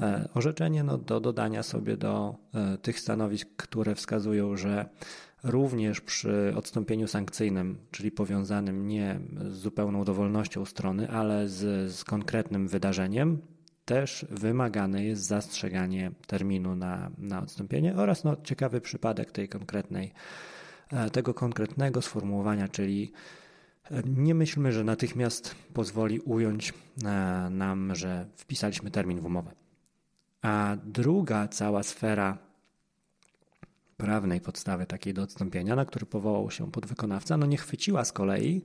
E, 0.00 0.28
orzeczenie 0.34 0.84
no, 0.84 0.98
do 0.98 1.20
dodania 1.20 1.62
sobie 1.62 1.96
do 1.96 2.34
e, 2.54 2.78
tych 2.78 3.00
stanowisk, 3.00 3.48
które 3.56 3.94
wskazują, 3.94 4.56
że 4.56 4.88
również 5.42 6.00
przy 6.00 6.54
odstąpieniu 6.56 7.08
sankcyjnym, 7.08 7.78
czyli 7.90 8.10
powiązanym 8.10 8.88
nie 8.88 9.20
z 9.50 9.54
zupełną 9.54 10.04
dowolnością 10.04 10.64
strony, 10.64 11.10
ale 11.10 11.48
z, 11.48 11.92
z 11.94 12.04
konkretnym 12.04 12.68
wydarzeniem, 12.68 13.38
też 13.84 14.26
wymagane 14.30 15.04
jest 15.04 15.24
zastrzeganie 15.24 16.12
terminu 16.26 16.76
na, 16.76 17.10
na 17.18 17.42
odstąpienie 17.42 17.96
oraz 17.96 18.24
no, 18.24 18.36
ciekawy 18.44 18.80
przypadek 18.80 19.32
tej 19.32 19.48
konkretnej, 19.48 20.12
e, 20.92 21.10
tego 21.10 21.34
konkretnego 21.34 22.02
sformułowania, 22.02 22.68
czyli 22.68 23.12
nie 24.04 24.34
myślmy, 24.34 24.72
że 24.72 24.84
natychmiast 24.84 25.54
pozwoli 25.74 26.20
ująć 26.20 26.74
nam, 27.50 27.94
że 27.94 28.26
wpisaliśmy 28.36 28.90
termin 28.90 29.20
w 29.20 29.24
umowę. 29.24 29.52
A 30.42 30.76
druga 30.84 31.48
cała 31.48 31.82
sfera 31.82 32.38
prawnej 33.96 34.40
podstawy 34.40 34.86
takiej 34.86 35.14
do 35.14 35.22
odstąpienia, 35.22 35.76
na 35.76 35.84
który 35.84 36.06
powołał 36.06 36.50
się 36.50 36.70
podwykonawca, 36.70 37.36
no 37.36 37.46
nie 37.46 37.56
chwyciła 37.56 38.04
z 38.04 38.12
kolei, 38.12 38.62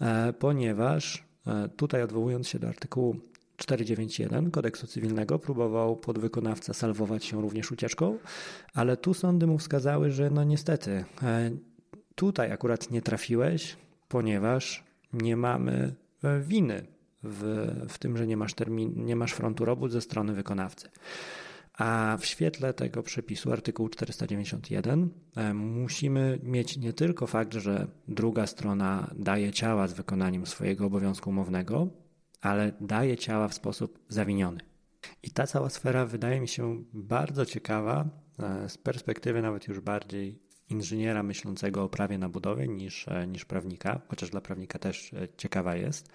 e, 0.00 0.32
ponieważ 0.32 1.24
e, 1.46 1.68
tutaj 1.68 2.02
odwołując 2.02 2.48
się 2.48 2.58
do 2.58 2.68
artykułu 2.68 3.16
491 3.56 4.50
kodeksu 4.50 4.86
cywilnego 4.86 5.38
próbował 5.38 5.96
podwykonawca 5.96 6.74
salwować 6.74 7.24
się 7.24 7.40
również 7.40 7.72
ucieczką, 7.72 8.18
ale 8.74 8.96
tu 8.96 9.14
sądy 9.14 9.46
mu 9.46 9.58
wskazały, 9.58 10.10
że 10.10 10.30
no 10.30 10.44
niestety 10.44 11.04
e, 11.22 11.50
tutaj 12.14 12.52
akurat 12.52 12.90
nie 12.90 13.02
trafiłeś, 13.02 13.76
ponieważ 14.08 14.84
nie 15.12 15.36
mamy 15.36 15.94
winy 16.40 16.86
w, 17.22 17.70
w 17.88 17.98
tym, 17.98 18.16
że 18.16 18.26
nie 18.26 18.36
masz, 18.36 18.54
termin, 18.54 19.04
nie 19.04 19.16
masz 19.16 19.32
frontu 19.32 19.64
robót 19.64 19.92
ze 19.92 20.00
strony 20.00 20.32
wykonawcy. 20.32 20.88
A 21.78 22.16
w 22.20 22.26
świetle 22.26 22.74
tego 22.74 23.02
przepisu, 23.02 23.52
artykułu 23.52 23.88
491, 23.88 25.10
e, 25.36 25.54
musimy 25.54 26.38
mieć 26.42 26.76
nie 26.76 26.92
tylko 26.92 27.26
fakt, 27.26 27.54
że 27.54 27.86
druga 28.08 28.46
strona 28.46 29.10
daje 29.18 29.52
ciała 29.52 29.88
z 29.88 29.92
wykonaniem 29.92 30.46
swojego 30.46 30.86
obowiązku 30.86 31.30
umownego, 31.30 31.88
ale 32.40 32.72
daje 32.80 33.16
ciała 33.16 33.48
w 33.48 33.54
sposób 33.54 33.98
zawiniony. 34.08 34.60
I 35.22 35.30
ta 35.30 35.46
cała 35.46 35.70
sfera 35.70 36.06
wydaje 36.06 36.40
mi 36.40 36.48
się 36.48 36.84
bardzo 36.92 37.46
ciekawa 37.46 38.08
e, 38.38 38.68
z 38.68 38.78
perspektywy 38.78 39.42
nawet 39.42 39.68
już 39.68 39.80
bardziej 39.80 40.45
inżyniera 40.70 41.22
myślącego 41.22 41.84
o 41.84 41.88
prawie 41.88 42.18
na 42.18 42.28
budowie 42.28 42.68
niż, 42.68 43.08
e, 43.08 43.26
niż 43.26 43.44
prawnika, 43.44 44.00
chociaż 44.08 44.30
dla 44.30 44.40
prawnika 44.40 44.78
też 44.78 45.10
ciekawa 45.36 45.76
jest. 45.76 46.08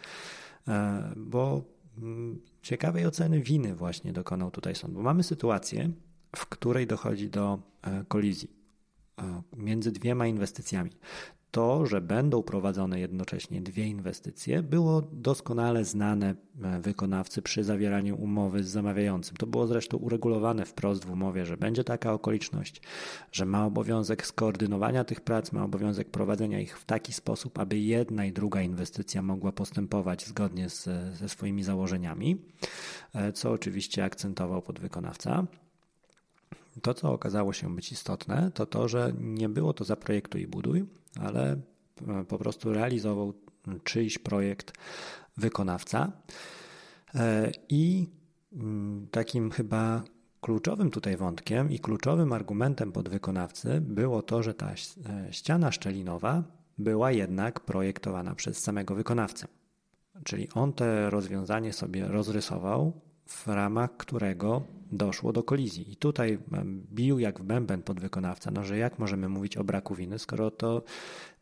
E, 0.67 1.13
bo 1.15 1.63
mm, 1.97 2.41
ciekawej 2.61 3.05
oceny 3.05 3.41
winy 3.41 3.75
właśnie 3.75 4.13
dokonał 4.13 4.51
tutaj 4.51 4.75
sąd, 4.75 4.93
bo 4.93 5.01
mamy 5.01 5.23
sytuację, 5.23 5.91
w 6.35 6.45
której 6.45 6.87
dochodzi 6.87 7.29
do 7.29 7.59
e, 7.81 8.05
kolizji 8.07 8.51
e, 9.19 9.41
między 9.57 9.91
dwiema 9.91 10.27
inwestycjami 10.27 10.91
to, 11.51 11.85
że 11.85 12.01
będą 12.01 12.43
prowadzone 12.43 12.99
jednocześnie 12.99 13.61
dwie 13.61 13.87
inwestycje, 13.87 14.63
było 14.63 15.01
doskonale 15.01 15.85
znane 15.85 16.35
e, 16.61 16.79
wykonawcy 16.79 17.41
przy 17.41 17.63
zawieraniu 17.63 18.21
umowy 18.21 18.63
z 18.63 18.67
zamawiającym. 18.67 19.37
To 19.37 19.47
było 19.47 19.67
zresztą 19.67 19.97
uregulowane 19.97 20.65
wprost 20.65 21.05
w 21.05 21.11
umowie, 21.11 21.45
że 21.45 21.57
będzie 21.57 21.83
taka 21.83 22.13
okoliczność, 22.13 22.81
że 23.31 23.45
ma 23.45 23.65
obowiązek 23.65 24.25
skoordynowania 24.25 25.03
tych 25.03 25.21
prac, 25.21 25.51
ma 25.51 25.63
obowiązek 25.63 26.09
prowadzenia 26.09 26.59
ich 26.59 26.79
w 26.79 26.85
taki 26.85 27.13
sposób, 27.13 27.59
aby 27.59 27.79
jedna 27.79 28.25
i 28.25 28.33
druga 28.33 28.61
inwestycja 28.61 29.21
mogła 29.21 29.51
postępować 29.51 30.27
zgodnie 30.27 30.69
z, 30.69 30.83
ze 31.17 31.29
swoimi 31.29 31.63
założeniami, 31.63 32.41
e, 33.13 33.33
co 33.33 33.51
oczywiście 33.51 34.03
akcentował 34.03 34.61
podwykonawca. 34.61 35.47
To, 36.81 36.93
co 36.93 37.13
okazało 37.13 37.53
się 37.53 37.75
być 37.75 37.91
istotne, 37.91 38.51
to 38.53 38.65
to, 38.65 38.87
że 38.87 39.13
nie 39.19 39.49
było 39.49 39.73
to 39.73 39.83
zaprojektuj 39.83 40.41
i 40.41 40.47
buduj, 40.47 40.85
ale 41.19 41.51
e, 42.07 42.23
po 42.27 42.37
prostu 42.37 42.73
realizował 42.73 43.33
czyjś 43.83 44.17
projekt 44.17 44.73
wykonawca. 45.37 46.11
E, 47.15 47.51
I 47.69 48.09
mm, 48.53 49.07
takim 49.11 49.51
chyba 49.51 50.03
kluczowym 50.41 50.91
tutaj 50.91 51.17
wątkiem 51.17 51.71
i 51.71 51.79
kluczowym 51.79 52.33
argumentem 52.33 52.91
podwykonawcy 52.91 53.81
było 53.81 54.21
to, 54.21 54.43
że 54.43 54.53
ta 54.53 54.71
e, 54.71 54.75
ściana 55.33 55.71
szczelinowa 55.71 56.43
była 56.77 57.11
jednak 57.11 57.59
projektowana 57.59 58.35
przez 58.35 58.57
samego 58.57 58.95
wykonawcę. 58.95 59.47
Czyli 60.23 60.49
on 60.53 60.73
te 60.73 61.09
rozwiązanie 61.09 61.73
sobie 61.73 62.07
rozrysował, 62.07 63.01
w 63.31 63.47
ramach 63.47 63.97
którego 63.97 64.63
doszło 64.91 65.33
do 65.33 65.43
kolizji. 65.43 65.91
I 65.91 65.95
tutaj 65.95 66.39
bił 66.93 67.19
jak 67.19 67.39
w 67.39 67.43
bęben 67.43 67.81
podwykonawca, 67.81 68.51
no 68.51 68.63
że 68.63 68.77
jak 68.77 68.99
możemy 68.99 69.29
mówić 69.29 69.57
o 69.57 69.63
braku 69.63 69.95
winy, 69.95 70.19
skoro 70.19 70.51
to 70.51 70.83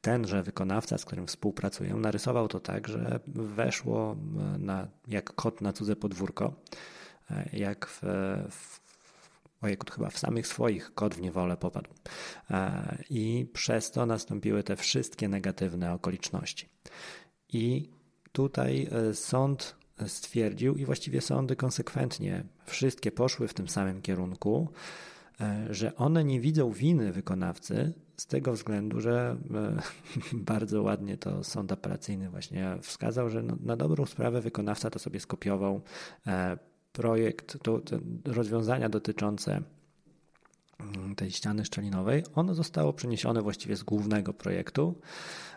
tenże 0.01 0.43
wykonawca, 0.43 0.97
z 0.97 1.05
którym 1.05 1.27
współpracuję, 1.27 1.93
narysował 1.93 2.47
to 2.47 2.59
tak, 2.59 2.87
że 2.87 3.19
weszło 3.35 4.15
na, 4.59 4.87
jak 5.07 5.33
kot 5.33 5.61
na 5.61 5.73
cudze 5.73 5.95
podwórko, 5.95 6.53
e, 7.31 7.49
jak 7.53 7.87
w, 7.87 8.01
w 8.49 8.79
chyba 9.91 10.09
w 10.09 10.19
samych 10.19 10.47
swoich 10.47 10.93
kot 10.93 11.15
w 11.15 11.21
niewolę 11.21 11.57
popadł. 11.57 11.89
E, 12.51 12.97
I 13.09 13.45
przez 13.53 13.91
to 13.91 14.05
nastąpiły 14.05 14.63
te 14.63 14.75
wszystkie 14.75 15.27
negatywne 15.27 15.93
okoliczności. 15.93 16.69
I 17.53 17.89
tutaj 18.31 18.87
e, 18.91 19.13
sąd 19.13 19.78
stwierdził 20.07 20.75
i 20.75 20.85
właściwie 20.85 21.21
sądy 21.21 21.55
konsekwentnie 21.55 22.43
wszystkie 22.65 23.11
poszły 23.11 23.47
w 23.47 23.53
tym 23.53 23.67
samym 23.67 24.01
kierunku, 24.01 24.69
e, 25.41 25.67
że 25.69 25.95
one 25.95 26.23
nie 26.23 26.39
widzą 26.39 26.71
winy 26.71 27.11
wykonawcy 27.11 27.93
z 28.17 28.25
tego 28.25 28.53
względu, 28.53 28.99
że 28.99 29.37
e, 29.53 29.81
bardzo 30.53 30.83
ładnie 30.83 31.17
to 31.17 31.43
sąd 31.43 31.71
apelacyjny 31.71 32.29
właśnie 32.29 32.77
wskazał, 32.81 33.29
że 33.29 33.43
no, 33.43 33.57
na 33.63 33.77
dobrą 33.77 34.05
sprawę 34.05 34.41
wykonawca 34.41 34.89
to 34.89 34.99
sobie 34.99 35.19
skopiował 35.19 35.81
e, 36.27 36.57
projekt, 36.91 37.57
to, 37.63 37.81
rozwiązania 38.25 38.89
dotyczące 38.89 39.61
tej 41.15 41.31
ściany 41.31 41.65
szczelinowej, 41.65 42.23
ono 42.35 42.53
zostało 42.53 42.93
przeniesione 42.93 43.41
właściwie 43.41 43.75
z 43.75 43.83
głównego 43.83 44.33
projektu 44.33 44.95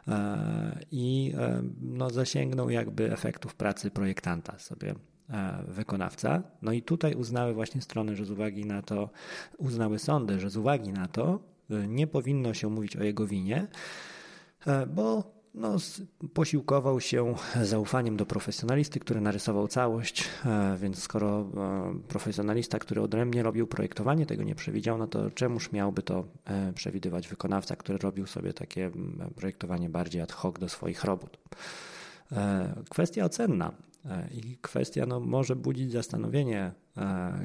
E, 0.08 0.78
i 0.90 1.32
e, 1.38 1.62
no, 1.80 2.10
zasięgnął 2.10 2.70
jakby 2.70 3.12
efektów 3.12 3.54
pracy 3.54 3.90
projektanta 3.90 4.58
sobie 4.58 4.94
e, 5.30 5.64
wykonawca. 5.68 6.42
No 6.62 6.72
i 6.72 6.82
tutaj 6.82 7.14
uznały 7.14 7.54
właśnie 7.54 7.80
strony, 7.80 8.16
że 8.16 8.24
z 8.24 8.30
uwagi 8.30 8.66
na 8.66 8.82
to, 8.82 9.10
uznały 9.58 9.98
sądy, 9.98 10.40
że 10.40 10.50
z 10.50 10.56
uwagi 10.56 10.92
na 10.92 11.08
to 11.08 11.40
nie 11.88 12.06
powinno 12.06 12.54
się 12.54 12.68
mówić 12.68 12.96
o 12.96 13.02
jego 13.02 13.26
winie, 13.26 13.66
bo 14.88 15.34
no, 15.54 15.76
posiłkował 16.34 17.00
się 17.00 17.34
zaufaniem 17.62 18.16
do 18.16 18.26
profesjonalisty, 18.26 19.00
który 19.00 19.20
narysował 19.20 19.68
całość, 19.68 20.28
e, 20.44 20.76
więc 20.80 21.02
skoro 21.02 21.40
e, 21.40 22.08
profesjonalista, 22.08 22.78
który 22.78 23.00
odrębnie 23.00 23.42
robił 23.42 23.66
projektowanie, 23.66 24.26
tego 24.26 24.42
nie 24.42 24.54
przewidział, 24.54 24.98
no 24.98 25.06
to 25.06 25.30
czemuż 25.30 25.72
miałby 25.72 26.02
to 26.02 26.24
e, 26.44 26.72
przewidywać 26.72 27.28
wykonawca, 27.28 27.76
który 27.76 27.98
robił 27.98 28.26
sobie 28.26 28.52
takie 28.52 28.90
projektowanie 29.34 29.88
bardziej 29.90 30.22
ad 30.22 30.32
hoc 30.32 30.58
do 30.58 30.68
swoich 30.68 31.04
robót. 31.04 31.38
Kwestia 32.90 33.24
ocenna 33.24 33.72
i 34.30 34.56
kwestia 34.62 35.06
no, 35.06 35.20
może 35.20 35.56
budzić 35.56 35.92
zastanowienie, 35.92 36.72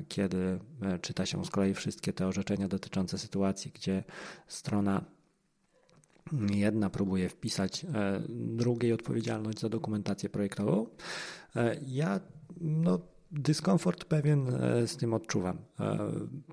kiedy 0.08 0.60
czyta 1.02 1.26
się 1.26 1.46
z 1.46 1.50
kolei 1.50 1.74
wszystkie 1.74 2.14
te 2.14 2.28
orzeczenia 2.28 2.68
dotyczące 2.68 3.18
sytuacji, 3.18 3.72
gdzie 3.72 4.04
strona 4.48 5.02
Jedna 6.50 6.90
próbuje 6.90 7.30
wpisać 7.30 7.86
e, 7.86 8.22
drugiej 8.30 8.94
odpowiedzialność 8.94 9.60
za 9.60 9.70
dokumentację 9.70 10.30
projektową. 10.30 10.88
E, 11.56 11.78
ja 11.88 12.20
no, 12.62 13.00
dyskomfort 13.32 14.06
pewien 14.06 14.54
e, 14.54 14.88
z 14.88 14.98
tym 14.98 15.14
odczuwam. 15.14 15.58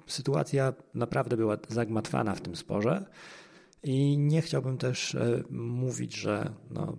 Sytuacja 0.07 0.73
naprawdę 0.95 1.37
była 1.37 1.57
zagmatwana 1.69 2.35
w 2.35 2.41
tym 2.41 2.57
sporze 2.57 3.05
i 3.83 4.19
nie 4.19 4.43
chciałbym 4.43 4.79
też 4.79 5.17
mówić, 5.51 6.17
że 6.17 6.53
no, 6.71 6.99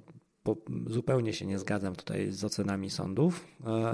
zupełnie 0.87 1.33
się 1.33 1.45
nie 1.45 1.59
zgadzam 1.59 1.95
tutaj 1.95 2.31
z 2.31 2.43
ocenami 2.43 2.89
sądów, 2.89 3.47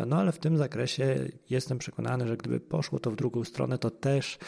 no 0.07 0.15
ale 0.15 0.31
w 0.31 0.39
tym 0.39 0.57
zakresie 0.57 1.27
jestem 1.49 1.77
przekonany, 1.77 2.27
że 2.27 2.37
gdyby 2.37 2.59
poszło 2.59 2.99
to 2.99 3.11
w 3.11 3.15
drugą 3.15 3.43
stronę, 3.43 3.77
to 3.77 3.89
też 3.89 4.39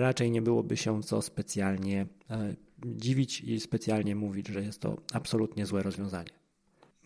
raczej 0.00 0.30
nie 0.30 0.42
byłoby 0.42 0.76
się 0.76 1.02
co 1.02 1.22
specjalnie 1.22 2.06
dziwić 2.86 3.40
i 3.40 3.60
specjalnie 3.60 4.16
mówić, 4.16 4.48
że 4.48 4.62
jest 4.62 4.80
to 4.80 4.96
absolutnie 5.12 5.66
złe 5.66 5.82
rozwiązanie. 5.82 6.30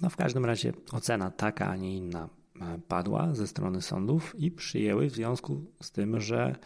No 0.00 0.10
w 0.10 0.16
każdym 0.16 0.44
razie 0.44 0.72
ocena 0.92 1.30
taka, 1.30 1.66
a 1.66 1.76
nie 1.76 1.96
inna 1.96 2.28
e, 2.60 2.78
padła 2.88 3.34
ze 3.34 3.46
strony 3.46 3.82
sądów 3.82 4.34
i 4.38 4.50
przyjęły 4.50 5.10
w 5.10 5.14
związku 5.14 5.64
z 5.82 5.90
tym, 5.90 6.20
że 6.20 6.56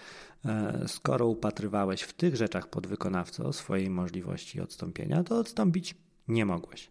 e, 0.45 0.85
skoro 0.87 1.27
upatrywałeś 1.27 2.03
w 2.03 2.13
tych 2.13 2.37
rzeczach 2.37 2.71
podwykonawco 2.71 3.53
swojej 3.53 3.91
możliwości 3.91 4.61
odstąpienia, 4.61 5.25
to 5.25 5.39
odstąpić 5.39 5.95
nie 6.29 6.47
mogłeś. 6.47 6.91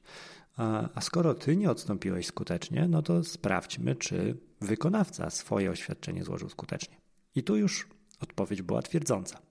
A 0.96 1.02
skoro 1.02 1.34
ty 1.34 1.58
nie 1.58 1.72
odstąpiłeś 1.72 2.26
skutecznie, 2.26 2.88
no 2.90 3.02
to 3.02 3.24
sprawdźmy, 3.24 3.96
czy 3.96 4.38
wykonawca 4.62 5.30
swoje 5.30 5.72
oświadczenie 5.72 6.24
złożył 6.24 6.50
skutecznie. 6.50 6.98
I 7.36 7.44
tu 7.44 7.56
już 7.56 7.88
odpowiedź 8.20 8.62
była 8.62 8.82
twierdząca. 8.82 9.42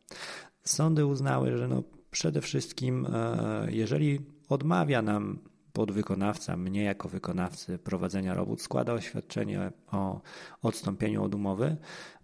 Sądy 0.65 1.07
uznały, 1.07 1.57
że 1.57 1.69
no 1.69 1.83
przede 2.15 2.41
wszystkim, 2.41 3.07
e, 3.07 3.67
jeżeli 3.71 4.21
odmawia 4.49 5.03
nam 5.03 5.39
podwykonawca, 5.73 6.57
mnie 6.57 6.83
jako 6.85 7.09
wykonawcy 7.09 7.79
prowadzenia 7.79 8.35
robót 8.35 8.63
składa 8.63 8.93
oświadczenie 8.93 9.73
o 9.93 10.21
odstąpieniu 10.63 11.25
od 11.25 11.35
umowy, 11.35 11.77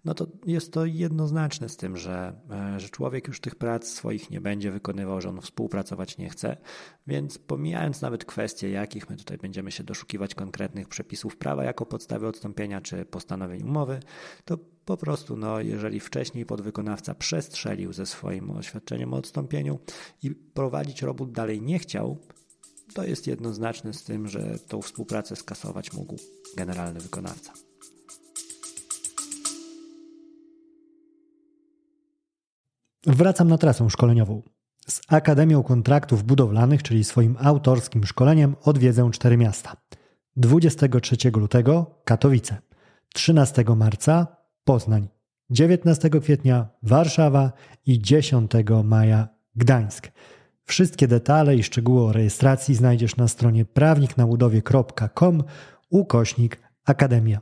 no 0.05 0.13
to 0.13 0.27
jest 0.45 0.73
to 0.73 0.85
jednoznaczne 0.85 1.69
z 1.69 1.77
tym, 1.77 1.97
że, 1.97 2.33
e, 2.51 2.79
że 2.79 2.89
człowiek 2.89 3.27
już 3.27 3.39
tych 3.41 3.55
prac 3.55 3.87
swoich 3.87 4.29
nie 4.29 4.41
będzie 4.41 4.71
wykonywał, 4.71 5.21
że 5.21 5.29
on 5.29 5.41
współpracować 5.41 6.17
nie 6.17 6.29
chce. 6.29 6.57
Więc 7.07 7.37
pomijając 7.37 8.01
nawet 8.01 8.25
kwestie, 8.25 8.69
jakich 8.69 9.09
my 9.09 9.17
tutaj 9.17 9.37
będziemy 9.37 9.71
się 9.71 9.83
doszukiwać 9.83 10.35
konkretnych 10.35 10.87
przepisów 10.87 11.37
prawa 11.37 11.63
jako 11.63 11.85
podstawy 11.85 12.27
odstąpienia 12.27 12.81
czy 12.81 13.05
postanowień 13.05 13.63
umowy, 13.63 13.99
to 14.45 14.57
po 14.85 14.97
prostu, 14.97 15.37
no, 15.37 15.59
jeżeli 15.59 15.99
wcześniej 15.99 16.45
podwykonawca 16.45 17.15
przestrzelił 17.15 17.93
ze 17.93 18.05
swoim 18.05 18.51
oświadczeniem 18.51 19.13
o 19.13 19.17
odstąpieniu 19.17 19.79
i 20.23 20.31
prowadzić 20.31 21.01
robót 21.01 21.31
dalej 21.31 21.61
nie 21.61 21.79
chciał, 21.79 22.17
to 22.93 23.03
jest 23.03 23.27
jednoznaczne 23.27 23.93
z 23.93 24.03
tym, 24.03 24.27
że 24.27 24.59
tą 24.67 24.81
współpracę 24.81 25.35
skasować 25.35 25.93
mógł 25.93 26.15
generalny 26.57 26.99
wykonawca. 26.99 27.53
Wracam 33.05 33.47
na 33.47 33.57
trasę 33.57 33.89
szkoleniową. 33.89 34.41
Z 34.87 35.01
Akademią 35.07 35.63
Kontraktów 35.63 36.23
Budowlanych, 36.23 36.83
czyli 36.83 37.03
swoim 37.03 37.37
autorskim 37.39 38.05
szkoleniem, 38.05 38.55
odwiedzę 38.61 39.11
cztery 39.11 39.37
miasta. 39.37 39.77
23 40.35 41.31
lutego 41.31 42.01
Katowice, 42.05 42.57
13 43.13 43.63
marca 43.75 44.40
Poznań, 44.63 45.07
19 45.49 46.09
kwietnia 46.09 46.67
Warszawa 46.83 47.51
i 47.85 48.01
10 48.01 48.51
maja 48.83 49.27
Gdańsk. 49.55 50.11
Wszystkie 50.63 51.07
detale 51.07 51.55
i 51.55 51.63
szczegóły 51.63 52.01
o 52.01 52.11
rejestracji 52.11 52.75
znajdziesz 52.75 53.15
na 53.15 53.27
stronie 53.27 53.65
prawniknabudowie.com 53.65 55.43
ukośnik 55.89 56.59
Akademia. 56.85 57.39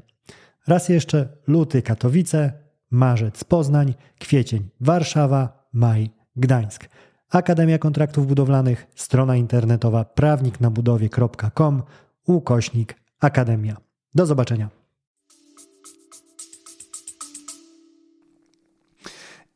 Raz 0.68 0.90
jeszcze 0.90 1.30
luty 1.48 1.82
Katowice, 1.82 2.54
marzec 2.92 3.44
Poznań, 3.44 3.94
kwiecień 4.20 4.70
Warszawa, 4.82 5.70
maj 5.74 6.10
Gdańsk. 6.36 6.90
Akademia 7.30 7.78
Kontraktów 7.78 8.28
Budowlanych, 8.28 8.88
strona 8.96 9.36
internetowa 9.36 10.06
prawniknabudowie.com 10.06 11.84
ukośnik 12.28 12.96
Akademia. 13.20 13.78
Do 14.16 14.26
zobaczenia. 14.26 14.79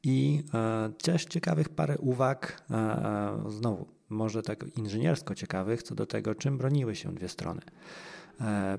I 0.03 0.43
e, 0.53 0.89
też 1.01 1.25
ciekawych 1.25 1.69
parę 1.69 1.97
uwag, 1.97 2.63
e, 2.71 2.75
e, 2.75 3.51
znowu, 3.51 3.87
może 4.09 4.41
tak 4.41 4.65
inżyniersko 4.77 5.35
ciekawych, 5.35 5.83
co 5.83 5.95
do 5.95 6.05
tego, 6.05 6.35
czym 6.35 6.57
broniły 6.57 6.95
się 6.95 7.15
dwie 7.15 7.29
strony. 7.29 7.61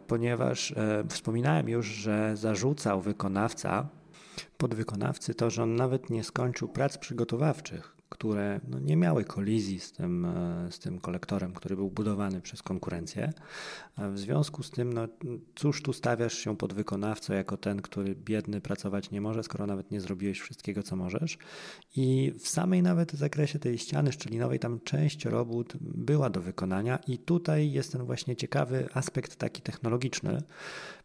Ponieważ 0.06 0.74
wspominałem 1.08 1.68
już, 1.68 1.86
że 1.86 2.36
zarzucał 2.36 3.00
wykonawca, 3.00 3.88
podwykonawcy 4.56 5.34
to, 5.34 5.50
że 5.50 5.62
on 5.62 5.76
nawet 5.76 6.10
nie 6.10 6.24
skończył 6.24 6.68
prac 6.68 6.98
przygotowawczych 6.98 7.93
które 8.08 8.60
no, 8.68 8.78
nie 8.78 8.96
miały 8.96 9.24
kolizji 9.24 9.80
z 9.80 9.92
tym, 9.92 10.24
e, 10.24 10.68
z 10.70 10.78
tym 10.78 11.00
kolektorem, 11.00 11.52
który 11.52 11.76
był 11.76 11.90
budowany 11.90 12.40
przez 12.40 12.62
konkurencję. 12.62 13.32
W 13.98 14.18
związku 14.18 14.62
z 14.62 14.70
tym, 14.70 14.92
no, 14.92 15.08
cóż 15.54 15.82
tu 15.82 15.92
stawiasz 15.92 16.38
się 16.38 16.56
pod 16.56 16.72
wykonawcą 16.72 17.34
jako 17.34 17.56
ten, 17.56 17.82
który 17.82 18.14
biedny 18.14 18.60
pracować 18.60 19.10
nie 19.10 19.20
może, 19.20 19.42
skoro 19.42 19.66
nawet 19.66 19.90
nie 19.90 20.00
zrobiłeś 20.00 20.40
wszystkiego, 20.40 20.82
co 20.82 20.96
możesz. 20.96 21.38
I 21.96 22.32
w 22.38 22.48
samej 22.48 22.82
nawet 22.82 23.12
zakresie 23.12 23.58
tej 23.58 23.78
ściany 23.78 24.12
szczelinowej 24.12 24.58
tam 24.58 24.80
część 24.80 25.24
robót 25.24 25.76
była 25.80 26.30
do 26.30 26.40
wykonania 26.40 26.98
i 27.06 27.18
tutaj 27.18 27.72
jest 27.72 27.92
ten 27.92 28.04
właśnie 28.04 28.36
ciekawy 28.36 28.88
aspekt 28.94 29.36
taki 29.36 29.62
technologiczny, 29.62 30.42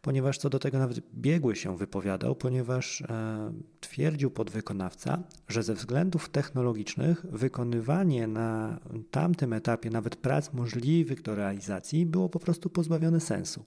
ponieważ 0.02 0.38
co 0.38 0.50
do 0.50 0.58
tego 0.58 0.78
nawet 0.78 1.00
biegły 1.14 1.56
się 1.56 1.76
wypowiadał, 1.76 2.34
ponieważ 2.34 3.00
e, 3.02 3.52
twierdził 3.80 4.30
podwykonawca, 4.30 5.22
że 5.48 5.62
ze 5.62 5.74
względów 5.74 6.28
technologicznych 6.28 6.89
wykonywanie 7.24 8.26
na 8.26 8.80
tamtym 9.10 9.52
etapie 9.52 9.90
nawet 9.90 10.16
prac 10.16 10.52
możliwych 10.52 11.22
do 11.22 11.34
realizacji 11.34 12.06
było 12.06 12.28
po 12.28 12.40
prostu 12.40 12.70
pozbawione 12.70 13.20
sensu. 13.20 13.64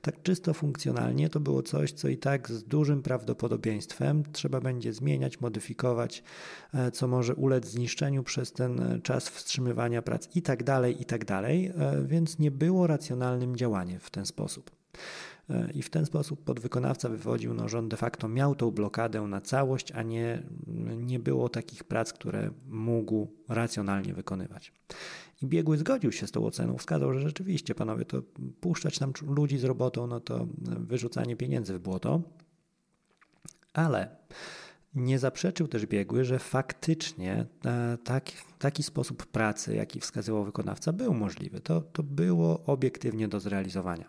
Tak 0.00 0.22
czysto 0.22 0.54
funkcjonalnie 0.54 1.28
to 1.28 1.40
było 1.40 1.62
coś, 1.62 1.92
co 1.92 2.08
i 2.08 2.16
tak 2.16 2.48
z 2.48 2.64
dużym 2.64 3.02
prawdopodobieństwem 3.02 4.22
trzeba 4.32 4.60
będzie 4.60 4.92
zmieniać, 4.92 5.40
modyfikować, 5.40 6.22
e, 6.74 6.90
co 6.90 7.08
może 7.08 7.34
ulec 7.34 7.66
zniszczeniu 7.66 8.22
przez 8.22 8.52
ten 8.52 9.00
czas 9.02 9.28
wstrzymywania 9.28 10.02
prac 10.02 10.36
i 10.36 10.42
tak 10.42 10.64
dalej, 10.64 11.02
i 11.02 11.04
tak 11.04 11.24
dalej, 11.24 11.66
e, 11.66 12.04
więc 12.06 12.38
nie 12.38 12.50
było 12.50 12.86
racjonalnym 12.86 13.56
działaniem 13.56 14.00
w 14.00 14.10
ten 14.10 14.26
sposób. 14.26 14.79
E, 15.50 15.70
I 15.74 15.82
w 15.82 15.90
ten 15.90 16.06
sposób 16.06 16.44
podwykonawca 16.44 17.08
wywodził, 17.08 17.54
no, 17.54 17.68
że 17.68 17.78
on 17.78 17.88
de 17.88 17.96
facto 17.96 18.28
miał 18.28 18.54
tą 18.54 18.70
blokadę 18.70 19.22
na 19.22 19.40
całość, 19.40 19.92
a 19.92 20.02
nie, 20.02 20.42
nie 20.96 21.18
było 21.18 21.48
takich 21.48 21.84
prac, 21.84 22.12
które 22.12 22.50
mógł 22.68 23.26
racjonalnie 23.48 24.14
wykonywać. 24.14 24.72
I 25.42 25.46
biegły 25.46 25.78
zgodził 25.78 26.12
się 26.12 26.26
z 26.26 26.30
tą 26.30 26.46
oceną, 26.46 26.76
wskazał, 26.76 27.14
że 27.14 27.20
rzeczywiście, 27.20 27.74
panowie, 27.74 28.04
to 28.04 28.22
puszczać 28.60 28.98
tam 28.98 29.12
ludzi 29.26 29.58
z 29.58 29.64
robotą, 29.64 30.06
no 30.06 30.20
to 30.20 30.46
wyrzucanie 30.58 31.36
pieniędzy 31.36 31.74
w 31.74 31.78
błoto. 31.78 32.22
Ale 33.72 34.16
nie 34.94 35.18
zaprzeczył 35.18 35.68
też 35.68 35.86
biegły, 35.86 36.24
że 36.24 36.38
faktycznie 36.38 37.46
e, 37.64 37.98
taki, 38.04 38.36
taki 38.58 38.82
sposób 38.82 39.26
pracy, 39.26 39.76
jaki 39.76 40.00
wskazywał 40.00 40.44
wykonawca, 40.44 40.92
był 40.92 41.14
możliwy. 41.14 41.60
To, 41.60 41.80
to 41.80 42.02
było 42.02 42.62
obiektywnie 42.66 43.28
do 43.28 43.40
zrealizowania. 43.40 44.04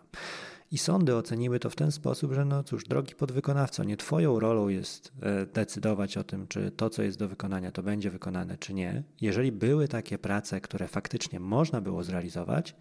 I 0.72 0.78
sądy 0.78 1.16
oceniły 1.16 1.58
to 1.58 1.70
w 1.70 1.76
ten 1.76 1.92
sposób, 1.92 2.32
że 2.32 2.44
no 2.44 2.64
cóż, 2.64 2.84
drogi 2.84 3.14
podwykonawco, 3.14 3.84
nie 3.84 3.96
twoją 3.96 4.40
rolą 4.40 4.68
jest 4.68 5.12
e, 5.22 5.46
decydować 5.46 6.16
o 6.16 6.24
tym, 6.24 6.48
czy 6.48 6.70
to, 6.70 6.90
co 6.90 7.02
jest 7.02 7.18
do 7.18 7.28
wykonania, 7.28 7.72
to 7.72 7.82
będzie 7.82 8.10
wykonane, 8.10 8.58
czy 8.58 8.74
nie. 8.74 9.02
Jeżeli 9.20 9.52
były 9.52 9.88
takie 9.88 10.18
prace, 10.18 10.60
które 10.60 10.88
faktycznie 10.88 11.40
można 11.40 11.80
było 11.80 12.04
zrealizować, 12.04 12.76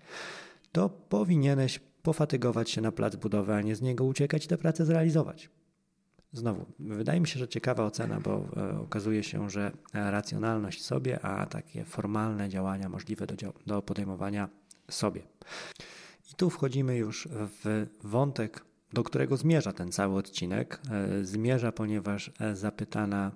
to 0.72 0.90
powinieneś 0.90 1.80
pofatygować 2.04 2.70
się 2.70 2.82
na 2.82 2.92
plac 2.92 3.16
budowy, 3.16 3.54
a 3.54 3.62
nie 3.62 3.76
z 3.76 3.82
niego 3.82 4.06
uciekać 4.06 4.46
i 4.46 4.48
tę 4.48 4.58
pracę 4.58 4.86
zrealizować. 4.86 5.50
Znowu, 6.34 6.66
wydaje 6.80 7.20
mi 7.20 7.28
się, 7.28 7.40
że 7.40 7.48
ciekawa 7.48 7.86
ocena, 7.86 8.20
bo 8.20 8.46
e, 8.58 8.80
okazuje 8.80 9.24
się, 9.24 9.50
że 9.50 9.72
racjonalność 9.94 10.86
sobie, 10.86 11.26
a 11.26 11.46
takie 11.46 11.86
formalne 11.86 12.50
działania 12.50 12.90
możliwe 12.90 13.28
do, 13.28 13.36
do 13.66 13.82
podejmowania 13.82 14.50
sobie. 14.90 15.22
I 16.32 16.36
tu 16.36 16.50
wchodzimy 16.50 16.98
już 16.98 17.28
w 17.32 17.88
wątek, 18.04 18.66
do 18.94 19.04
którego 19.04 19.38
zmierza 19.38 19.74
ten 19.74 19.92
cały 19.92 20.16
odcinek. 20.16 20.82
E, 20.92 21.26
zmierza, 21.26 21.72
ponieważ 21.72 22.32
e, 22.40 22.56
zapytana 22.56 23.32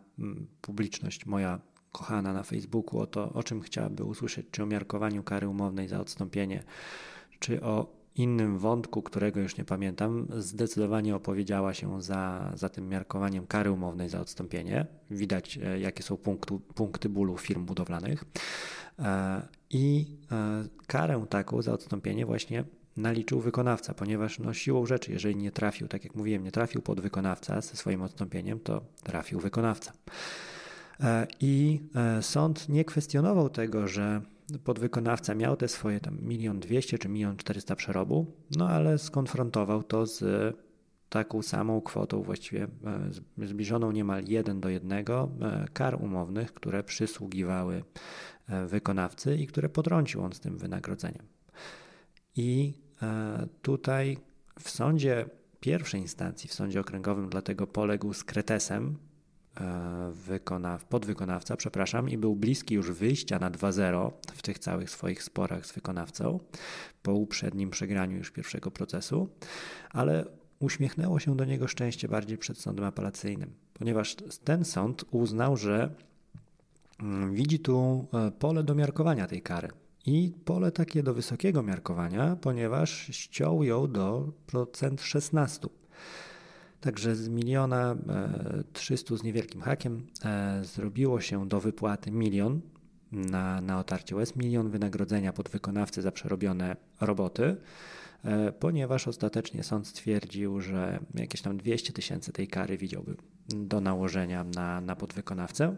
publiczność 0.61 1.25
moja 1.25 1.59
kochana 1.91 2.33
na 2.33 2.43
Facebooku 2.43 2.99
o 2.99 3.07
to, 3.07 3.33
o 3.33 3.43
czym 3.43 3.61
chciałaby 3.61 4.03
usłyszeć, 4.03 4.45
czy 4.51 4.63
o 4.63 4.65
miarkowaniu 4.65 5.23
kary 5.23 5.47
umownej 5.47 5.87
za 5.87 5.99
odstąpienie, 5.99 6.63
czy 7.39 7.63
o 7.63 7.95
innym 8.15 8.57
wątku, 8.57 9.01
którego 9.01 9.39
już 9.39 9.57
nie 9.57 9.65
pamiętam, 9.65 10.27
zdecydowanie 10.37 11.15
opowiedziała 11.15 11.73
się 11.73 12.01
za, 12.01 12.51
za 12.55 12.69
tym 12.69 12.89
miarkowaniem 12.89 13.47
kary 13.47 13.71
umownej 13.71 14.09
za 14.09 14.21
odstąpienie. 14.21 14.85
Widać, 15.11 15.57
e, 15.57 15.79
jakie 15.79 16.03
są 16.03 16.17
punktu, 16.17 16.59
punkty 16.59 17.09
bólu 17.09 17.37
firm 17.37 17.65
budowlanych. 17.65 18.23
I 19.69 20.17
karę 20.87 21.25
taką 21.29 21.61
za 21.61 21.73
odstąpienie 21.73 22.25
właśnie 22.25 22.63
naliczył 22.97 23.39
wykonawca, 23.39 23.93
ponieważ 23.93 24.39
no, 24.39 24.53
siłą 24.53 24.85
rzeczy, 24.85 25.11
jeżeli 25.11 25.35
nie 25.35 25.51
trafił, 25.51 25.87
tak 25.87 26.03
jak 26.03 26.15
mówiłem, 26.15 26.43
nie 26.43 26.51
trafił 26.51 26.81
pod 26.81 27.01
wykonawca 27.01 27.61
ze 27.61 27.75
swoim 27.75 28.01
odstąpieniem, 28.01 28.59
to 28.59 28.81
trafił 29.03 29.39
wykonawca. 29.39 29.93
E, 30.99 31.27
I 31.39 31.81
e, 31.95 32.23
sąd 32.23 32.69
nie 32.69 32.85
kwestionował 32.85 33.49
tego, 33.49 33.87
że 33.87 34.21
podwykonawca 34.63 35.35
miał 35.35 35.55
te 35.55 35.67
swoje 35.67 35.99
tam 35.99 36.17
milion 36.21 36.59
dwieście 36.59 36.97
czy 36.97 37.09
milion 37.09 37.37
czterysta 37.37 37.75
przerobu, 37.75 38.25
no 38.57 38.69
ale 38.69 38.97
skonfrontował 38.97 39.83
to 39.83 40.05
z 40.05 40.23
taką 41.09 41.41
samą 41.41 41.81
kwotą, 41.81 42.23
właściwie 42.23 42.63
e, 42.63 43.47
zbliżoną 43.47 43.91
niemal 43.91 44.23
jeden 44.27 44.59
do 44.61 44.69
jednego 44.69 45.31
kar 45.73 46.03
umownych, 46.03 46.53
które 46.53 46.83
przysługiwały 46.83 47.83
wykonawcy 48.67 49.35
i 49.35 49.47
które 49.47 49.69
potrącił 49.69 50.21
on 50.23 50.33
z 50.33 50.39
tym 50.39 50.57
wynagrodzeniem. 50.57 51.23
I 52.35 52.73
tutaj 53.61 54.17
w 54.59 54.69
sądzie 54.69 55.25
pierwszej 55.59 56.01
instancji, 56.01 56.49
w 56.49 56.53
sądzie 56.53 56.79
okręgowym, 56.79 57.29
dlatego 57.29 57.67
poległ 57.67 58.13
z 58.13 58.23
kretesem, 58.23 58.97
wykonaw, 60.11 60.85
podwykonawca, 60.85 61.57
przepraszam, 61.57 62.09
i 62.09 62.17
był 62.17 62.35
bliski 62.35 62.75
już 62.75 62.91
wyjścia 62.91 63.39
na 63.39 63.51
2-0 63.51 64.11
w 64.33 64.41
tych 64.41 64.59
całych 64.59 64.89
swoich 64.89 65.23
sporach 65.23 65.65
z 65.65 65.73
wykonawcą 65.73 66.39
po 67.03 67.13
uprzednim 67.13 67.69
przegraniu 67.69 68.17
już 68.17 68.31
pierwszego 68.31 68.71
procesu, 68.71 69.29
ale 69.89 70.25
uśmiechnęło 70.59 71.19
się 71.19 71.35
do 71.35 71.45
niego 71.45 71.67
szczęście 71.67 72.07
bardziej 72.07 72.37
przed 72.37 72.57
sądem 72.57 72.85
apelacyjnym, 72.85 73.53
ponieważ 73.73 74.15
ten 74.43 74.65
sąd 74.65 75.05
uznał, 75.11 75.57
że 75.57 75.89
mm, 76.99 77.33
widzi 77.33 77.59
tu 77.59 78.07
e, 78.13 78.31
pole 78.31 78.63
do 78.63 78.75
miarkowania 78.75 79.27
tej 79.27 79.41
kary. 79.41 79.69
I 80.05 80.33
pole 80.45 80.71
takie 80.71 81.03
do 81.03 81.13
wysokiego 81.13 81.63
miarkowania, 81.63 82.35
ponieważ 82.35 83.07
ściął 83.11 83.63
ją 83.63 83.91
do 83.91 84.31
procent 84.47 85.01
16. 85.01 85.67
Także 86.81 87.15
z 87.15 87.29
miliona 87.29 87.95
e, 88.09 88.63
trzystu 88.73 89.17
z 89.17 89.23
niewielkim 89.23 89.61
hakiem 89.61 90.07
e, 90.25 90.61
zrobiło 90.63 91.21
się 91.21 91.47
do 91.47 91.59
wypłaty 91.59 92.11
milion 92.11 92.61
na, 93.11 93.61
na 93.61 93.79
otarcie 93.79 94.15
łez, 94.15 94.35
milion 94.35 94.69
wynagrodzenia 94.69 95.33
pod 95.33 95.49
wykonawcy 95.49 96.01
za 96.01 96.11
przerobione 96.11 96.75
roboty. 97.01 97.57
E, 98.23 98.51
ponieważ 98.51 99.07
ostatecznie 99.07 99.63
sąd 99.63 99.87
stwierdził, 99.87 100.61
że 100.61 100.99
jakieś 101.13 101.41
tam 101.41 101.57
200 101.57 101.93
tysięcy 101.93 102.31
tej 102.31 102.47
kary 102.47 102.77
widziałby 102.77 103.15
do 103.49 103.81
nałożenia 103.81 104.43
na, 104.43 104.81
na 104.81 104.95
podwykonawcę. 104.95 105.75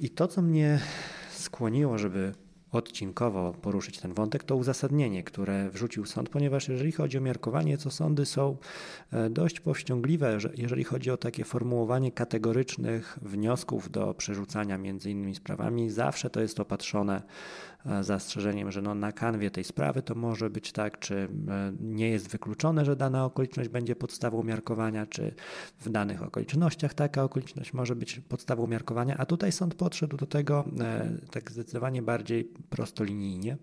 I 0.00 0.10
to, 0.10 0.28
co 0.28 0.42
mnie 0.42 0.80
skłoniło, 1.30 1.98
żeby 1.98 2.32
odcinkowo 2.72 3.52
poruszyć 3.52 3.98
ten 3.98 4.14
wątek, 4.14 4.44
to 4.44 4.56
uzasadnienie, 4.56 5.22
które 5.22 5.70
wrzucił 5.70 6.06
sąd, 6.06 6.28
ponieważ 6.28 6.68
jeżeli 6.68 6.92
chodzi 6.92 7.18
o 7.18 7.20
miarkowanie, 7.20 7.78
to 7.78 7.90
sądy 7.90 8.26
są 8.26 8.56
e, 9.12 9.30
dość 9.30 9.60
powściągliwe, 9.60 10.38
jeżeli 10.56 10.84
chodzi 10.84 11.10
o 11.10 11.16
takie 11.16 11.44
formułowanie 11.44 12.12
kategorycznych 12.12 13.18
wniosków 13.22 13.90
do 13.90 14.14
przerzucania 14.14 14.78
między 14.78 15.10
innymi 15.10 15.34
sprawami. 15.34 15.90
Zawsze 15.90 16.30
to 16.30 16.40
jest 16.40 16.60
opatrzone 16.60 17.22
zastrzeżeniem, 18.00 18.72
że 18.72 18.82
no 18.82 18.94
na 18.94 19.12
kanwie 19.12 19.50
tej 19.50 19.64
sprawy 19.64 20.02
to 20.02 20.14
może 20.14 20.50
być 20.50 20.72
tak, 20.72 20.98
czy 20.98 21.14
e, 21.48 21.72
nie 21.80 22.08
jest 22.08 22.28
wykluczone, 22.28 22.84
że 22.84 22.96
dana 22.96 23.24
okoliczność 23.24 23.68
będzie 23.68 23.96
podstawą 23.96 24.42
miarkowania, 24.42 25.06
czy 25.06 25.34
w 25.78 25.90
danych 25.90 26.22
okolicznościach 26.22 26.94
taka 26.94 27.22
okoliczność 27.22 27.72
może 27.72 27.96
być 27.96 28.20
podstawą 28.20 28.66
miarkowania, 28.66 29.16
a 29.16 29.26
tutaj 29.26 29.52
sąd 29.52 29.74
podszedł 29.74 30.16
do 30.16 30.26
tego 30.26 30.64
e, 30.80 31.08
tak 31.30 31.50
zdecydowanie 31.50 32.02
bardziej 32.02 32.44
prostolinijnie, 32.70 33.56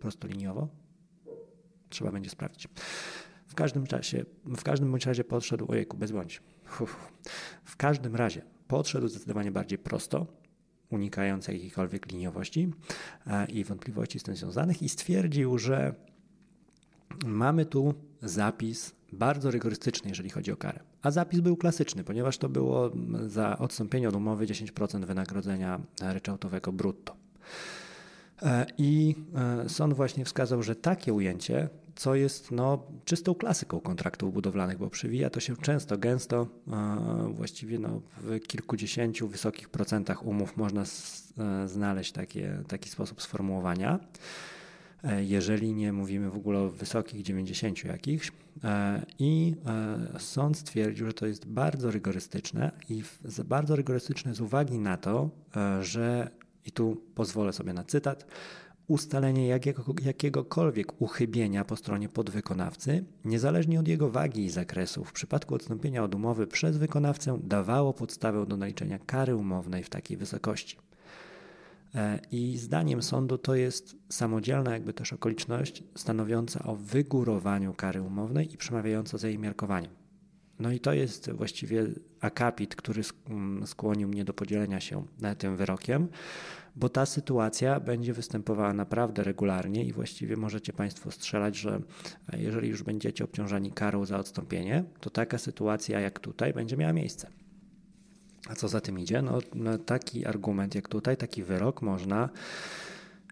prostoliniowo. 0.00 0.68
Trzeba 1.88 2.12
będzie 2.12 2.30
sprawdzić. 2.30 2.68
W 3.46 3.54
każdym 3.54 3.86
czasie, 3.86 4.24
w 4.44 4.62
każdym 4.62 4.90
bądź 4.90 5.06
razie 5.06 5.24
podszedł, 5.24 5.72
ojejku, 5.72 5.96
bez 5.96 6.12
bądź. 6.12 6.42
W 7.64 7.76
każdym 7.76 8.16
razie 8.16 8.42
podszedł 8.68 9.08
zdecydowanie 9.08 9.52
bardziej 9.52 9.78
prosto, 9.78 10.26
unikając 10.90 11.48
jakiejkolwiek 11.48 12.12
liniowości 12.12 12.72
e, 13.26 13.46
i 13.46 13.64
wątpliwości 13.64 14.18
z 14.18 14.22
tym 14.22 14.36
związanych 14.36 14.82
i 14.82 14.88
stwierdził, 14.88 15.58
że 15.58 15.94
mamy 17.26 17.66
tu 17.66 17.94
zapis 18.22 18.94
bardzo 19.12 19.50
rygorystyczny, 19.50 20.08
jeżeli 20.08 20.30
chodzi 20.30 20.52
o 20.52 20.56
karę. 20.56 20.80
A 21.02 21.10
zapis 21.10 21.40
był 21.40 21.56
klasyczny, 21.56 22.04
ponieważ 22.04 22.38
to 22.38 22.48
było 22.48 22.90
za 23.26 23.58
odstąpienie 23.58 24.08
od 24.08 24.16
umowy 24.16 24.46
10% 24.46 25.04
wynagrodzenia 25.04 25.80
ryczałtowego 26.00 26.72
brutto. 26.72 27.16
E, 28.42 28.66
I 28.78 29.14
e, 29.64 29.68
sąd 29.68 29.94
właśnie 29.94 30.24
wskazał, 30.24 30.62
że 30.62 30.76
takie 30.76 31.12
ujęcie 31.12 31.68
co 31.98 32.14
jest 32.14 32.50
no, 32.50 32.86
czystą 33.04 33.34
klasyką 33.34 33.80
kontraktów 33.80 34.32
budowlanych, 34.34 34.78
bo 34.78 34.90
przywija 34.90 35.30
to 35.30 35.40
się 35.40 35.56
często, 35.56 35.98
gęsto, 35.98 36.46
właściwie 37.30 37.78
no, 37.78 38.00
w 38.16 38.40
kilkudziesięciu 38.40 39.28
wysokich 39.28 39.68
procentach 39.68 40.26
umów 40.26 40.56
można 40.56 40.82
e, 40.82 41.68
znaleźć 41.68 42.12
takie, 42.12 42.62
taki 42.68 42.90
sposób 42.90 43.22
sformułowania. 43.22 43.98
E, 45.04 45.24
jeżeli 45.24 45.74
nie 45.74 45.92
mówimy 45.92 46.30
w 46.30 46.36
ogóle 46.36 46.58
o 46.58 46.68
wysokich 46.68 47.22
90 47.22 47.84
jakichś. 47.84 48.32
E, 48.64 49.06
I 49.18 49.54
sąd 50.18 50.58
stwierdził, 50.58 51.06
że 51.06 51.12
to 51.12 51.26
jest 51.26 51.46
bardzo 51.46 51.90
rygorystyczne 51.90 52.72
i 52.88 53.02
bardzo 53.44 53.76
rygorystyczne 53.76 54.34
z 54.34 54.40
uwagi 54.40 54.78
na 54.78 54.96
to, 54.96 55.30
że, 55.80 56.30
i 56.64 56.70
tu 56.70 57.02
pozwolę 57.14 57.52
sobie 57.52 57.72
na 57.72 57.84
cytat, 57.84 58.26
ustalenie 58.88 59.48
jakiego, 59.48 59.84
jakiegokolwiek 60.02 61.02
uchybienia 61.02 61.64
po 61.64 61.76
stronie 61.76 62.08
podwykonawcy, 62.08 63.04
niezależnie 63.24 63.80
od 63.80 63.88
jego 63.88 64.10
wagi 64.10 64.44
i 64.44 64.50
zakresu, 64.50 65.04
w 65.04 65.12
przypadku 65.12 65.54
odstąpienia 65.54 66.04
od 66.04 66.14
umowy 66.14 66.46
przez 66.46 66.76
wykonawcę, 66.76 67.38
dawało 67.42 67.92
podstawę 67.92 68.46
do 68.46 68.56
naliczenia 68.56 68.98
kary 68.98 69.36
umownej 69.36 69.82
w 69.82 69.90
takiej 69.90 70.16
wysokości. 70.16 70.76
E, 71.94 72.18
I 72.30 72.58
zdaniem 72.58 73.02
sądu 73.02 73.38
to 73.38 73.54
jest 73.54 73.96
samodzielna 74.08 74.72
jakby 74.72 74.92
też 74.92 75.12
okoliczność 75.12 75.84
stanowiąca 75.96 76.64
o 76.64 76.76
wygórowaniu 76.76 77.74
kary 77.74 78.02
umownej 78.02 78.54
i 78.54 78.56
przemawiająca 78.56 79.18
za 79.18 79.28
jej 79.28 79.38
miarkowaniem. 79.38 79.97
No 80.60 80.72
i 80.72 80.80
to 80.80 80.92
jest 80.92 81.30
właściwie 81.30 81.86
akapit, 82.20 82.76
który 82.76 83.02
skłonił 83.66 84.08
mnie 84.08 84.24
do 84.24 84.32
podzielenia 84.32 84.80
się 84.80 85.06
tym 85.38 85.56
wyrokiem, 85.56 86.08
bo 86.76 86.88
ta 86.88 87.06
sytuacja 87.06 87.80
będzie 87.80 88.12
występowała 88.12 88.72
naprawdę 88.72 89.24
regularnie 89.24 89.84
i 89.84 89.92
właściwie 89.92 90.36
możecie 90.36 90.72
Państwo 90.72 91.10
strzelać, 91.10 91.56
że 91.56 91.80
jeżeli 92.36 92.68
już 92.68 92.82
będziecie 92.82 93.24
obciążani 93.24 93.72
karą 93.72 94.04
za 94.04 94.18
odstąpienie, 94.18 94.84
to 95.00 95.10
taka 95.10 95.38
sytuacja 95.38 96.00
jak 96.00 96.20
tutaj 96.20 96.52
będzie 96.52 96.76
miała 96.76 96.92
miejsce. 96.92 97.30
A 98.48 98.54
co 98.54 98.68
za 98.68 98.80
tym 98.80 98.98
idzie? 98.98 99.22
No, 99.22 99.38
no 99.54 99.78
taki 99.78 100.26
argument 100.26 100.74
jak 100.74 100.88
tutaj, 100.88 101.16
taki 101.16 101.42
wyrok 101.42 101.82
można 101.82 102.28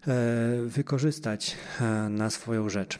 e, 0.07 0.61
wykorzystać 0.65 1.55
e, 1.81 2.09
na 2.09 2.29
swoją 2.29 2.69
rzecz. 2.69 2.99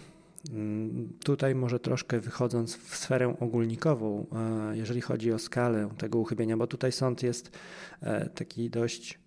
Tutaj 1.23 1.55
może 1.55 1.79
troszkę 1.79 2.19
wychodząc 2.19 2.75
w 2.75 2.95
sferę 2.95 3.35
ogólnikową, 3.39 4.25
e, 4.71 4.77
jeżeli 4.77 5.01
chodzi 5.01 5.33
o 5.33 5.39
skalę 5.39 5.89
tego 5.97 6.19
uchybienia, 6.19 6.57
bo 6.57 6.67
tutaj 6.67 6.91
sąd 6.91 7.23
jest 7.23 7.57
taki 8.35 8.69
dość 8.69 9.19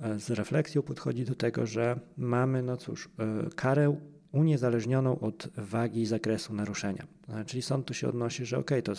E, 0.00 0.18
z 0.18 0.30
refleksją 0.30 0.82
podchodzi 0.82 1.24
do 1.24 1.34
tego, 1.34 1.66
że 1.66 2.00
mamy, 2.16 2.62
no 2.62 2.76
cóż, 2.76 3.08
e, 3.18 3.50
karę 3.56 3.96
uniezależnioną 4.32 5.18
od 5.20 5.48
wagi 5.56 6.00
i 6.00 6.06
zakresu 6.06 6.54
naruszenia. 6.54 7.06
E, 7.28 7.44
czyli 7.44 7.62
sąd 7.62 7.86
tu 7.86 7.94
się 7.94 8.08
odnosi, 8.08 8.46
że 8.46 8.58
ok, 8.58 8.70
to 8.84 8.92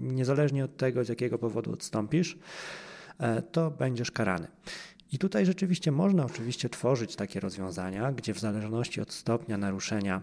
niezależnie 0.00 0.64
od 0.64 0.76
tego, 0.76 1.04
z 1.04 1.08
jakiego 1.08 1.38
powodu 1.38 1.72
odstąpisz, 1.72 2.38
to 3.52 3.70
będziesz 3.70 4.10
karany. 4.10 4.46
I 5.12 5.18
tutaj 5.18 5.46
rzeczywiście 5.46 5.92
można 5.92 6.24
oczywiście 6.24 6.68
tworzyć 6.68 7.16
takie 7.16 7.40
rozwiązania, 7.40 8.12
gdzie 8.12 8.34
w 8.34 8.38
zależności 8.38 9.00
od 9.00 9.12
stopnia 9.12 9.58
naruszenia 9.58 10.22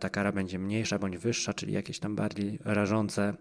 ta 0.00 0.10
kara 0.10 0.32
będzie 0.32 0.58
mniejsza 0.58 0.98
bądź 0.98 1.18
wyższa, 1.18 1.54
czyli 1.54 1.72
jakieś 1.72 1.98
tam 1.98 2.16
bardziej 2.16 2.58
rażące 2.64 3.34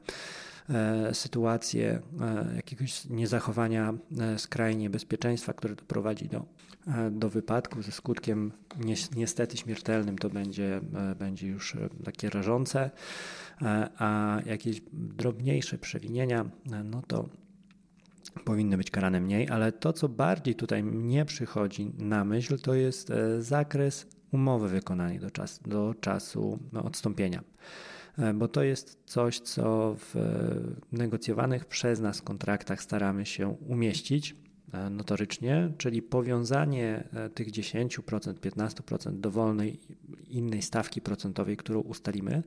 E, 0.70 1.14
sytuację 1.14 2.02
e, 2.22 2.56
jakiegoś 2.56 3.06
niezachowania 3.06 3.94
e, 4.20 4.40
skrajnie 4.40 4.90
bezpieczeństwa, 4.90 5.54
które 5.54 5.76
doprowadzi 5.76 6.30
do, 6.30 6.46
do 7.12 7.30
wypadku 7.30 7.82
ze 7.82 7.92
skutkiem 7.92 8.52
niestety 9.16 9.58
śmiertelnym, 9.58 10.18
to 10.18 10.30
będzie, 10.30 10.82
będzie 11.20 11.48
już 11.48 11.78
takie 12.04 12.30
rażące, 12.30 12.92
a 13.98 14.40
jakieś 14.46 14.82
drobniejsze 14.94 15.78
przewinienia, 15.78 16.46
no 16.84 17.02
to 17.08 17.30
powinny 18.46 18.78
być 18.78 18.92
karane 18.92 19.22
mniej, 19.22 19.50
ale 19.50 19.72
to, 19.72 19.94
co 19.94 20.10
bardziej 20.10 20.56
tutaj 20.56 20.84
mnie 20.84 21.26
przychodzi 21.26 21.92
na 21.98 22.26
myśl, 22.26 22.60
to 22.60 22.74
jest 22.74 23.12
zakres 23.40 24.08
umowy 24.32 24.70
wykonanej 24.70 25.20
do, 25.20 25.32
czas, 25.32 25.60
do 25.66 25.96
czasu 26.02 26.60
no, 26.72 26.84
odstąpienia. 26.84 27.44
E, 28.18 28.34
bo 28.34 28.48
to 28.48 28.64
jest 28.64 29.00
coś, 29.06 29.40
co 29.40 29.96
w 29.98 30.16
negocjowanych 30.92 31.66
przez 31.66 32.00
nas 32.00 32.22
kontraktach 32.22 32.82
staramy 32.82 33.26
się 33.26 33.48
umieścić 33.50 34.36
e, 34.74 34.90
notorycznie, 34.90 35.72
czyli 35.78 36.02
powiązanie 36.02 37.04
e, 37.14 37.30
tych 37.30 37.52
10%, 37.52 38.34
15% 38.34 39.20
dowolnej 39.20 39.80
innej 40.30 40.62
stawki 40.62 41.02
procentowej, 41.02 41.58
którą 41.58 41.80
ustalimy, 41.80 42.44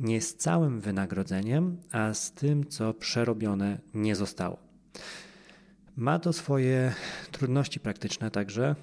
nie 0.00 0.20
z 0.20 0.36
całym 0.36 0.80
wynagrodzeniem, 0.80 1.76
a 1.92 2.14
z 2.14 2.32
tym, 2.32 2.66
co 2.66 2.94
przerobione 2.94 3.78
nie 3.94 4.16
zostało. 4.16 4.65
Ma 5.96 6.18
to 6.18 6.32
swoje 6.32 6.94
trudności 7.32 7.80
praktyczne 7.80 8.30
także 8.30 8.74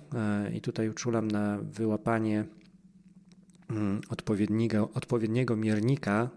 i 0.53 0.61
tutaj 0.61 0.89
uczulam 0.89 1.31
na 1.31 1.57
wyłapanie 1.57 2.45
mm, 3.69 4.01
odpowiedniego, 4.09 4.89
odpowiedniego 4.93 5.55
miernika, 5.55 6.29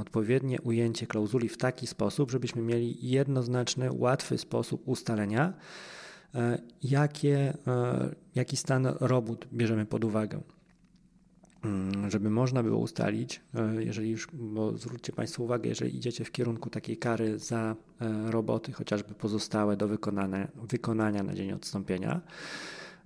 odpowiednie 0.00 0.60
ujęcie 0.60 1.06
klauzuli 1.06 1.48
w 1.48 1.56
taki 1.56 1.86
sposób, 1.86 2.30
żebyśmy 2.30 2.62
mieli 2.62 3.10
jednoznaczny, 3.10 3.92
łatwy 3.92 4.38
sposób 4.38 4.88
ustalenia, 4.88 5.52
E, 6.36 6.58
jakie, 6.82 7.54
e, 7.66 8.14
jaki 8.34 8.56
stan 8.56 8.86
robót 9.00 9.46
bierzemy 9.52 9.86
pod 9.86 10.04
uwagę. 10.04 10.40
Mm, 11.66 12.10
żeby 12.10 12.30
można 12.30 12.62
było 12.62 12.78
ustalić, 12.78 13.40
e, 13.54 13.84
jeżeli 13.84 14.10
już, 14.10 14.28
bo 14.32 14.76
zwróćcie 14.76 15.12
Państwo 15.12 15.42
uwagę, 15.42 15.68
jeżeli 15.68 15.96
idziecie 15.96 16.24
w 16.24 16.32
kierunku 16.32 16.70
takiej 16.70 16.96
kary 16.96 17.38
za 17.38 17.76
roboty, 18.26 18.72
chociażby 18.72 19.14
pozostałe 19.14 19.76
do 19.76 19.88
wykonania, 19.88 20.48
wykonania 20.54 21.22
na 21.22 21.34
dzień 21.34 21.52
odstąpienia, 21.52 22.20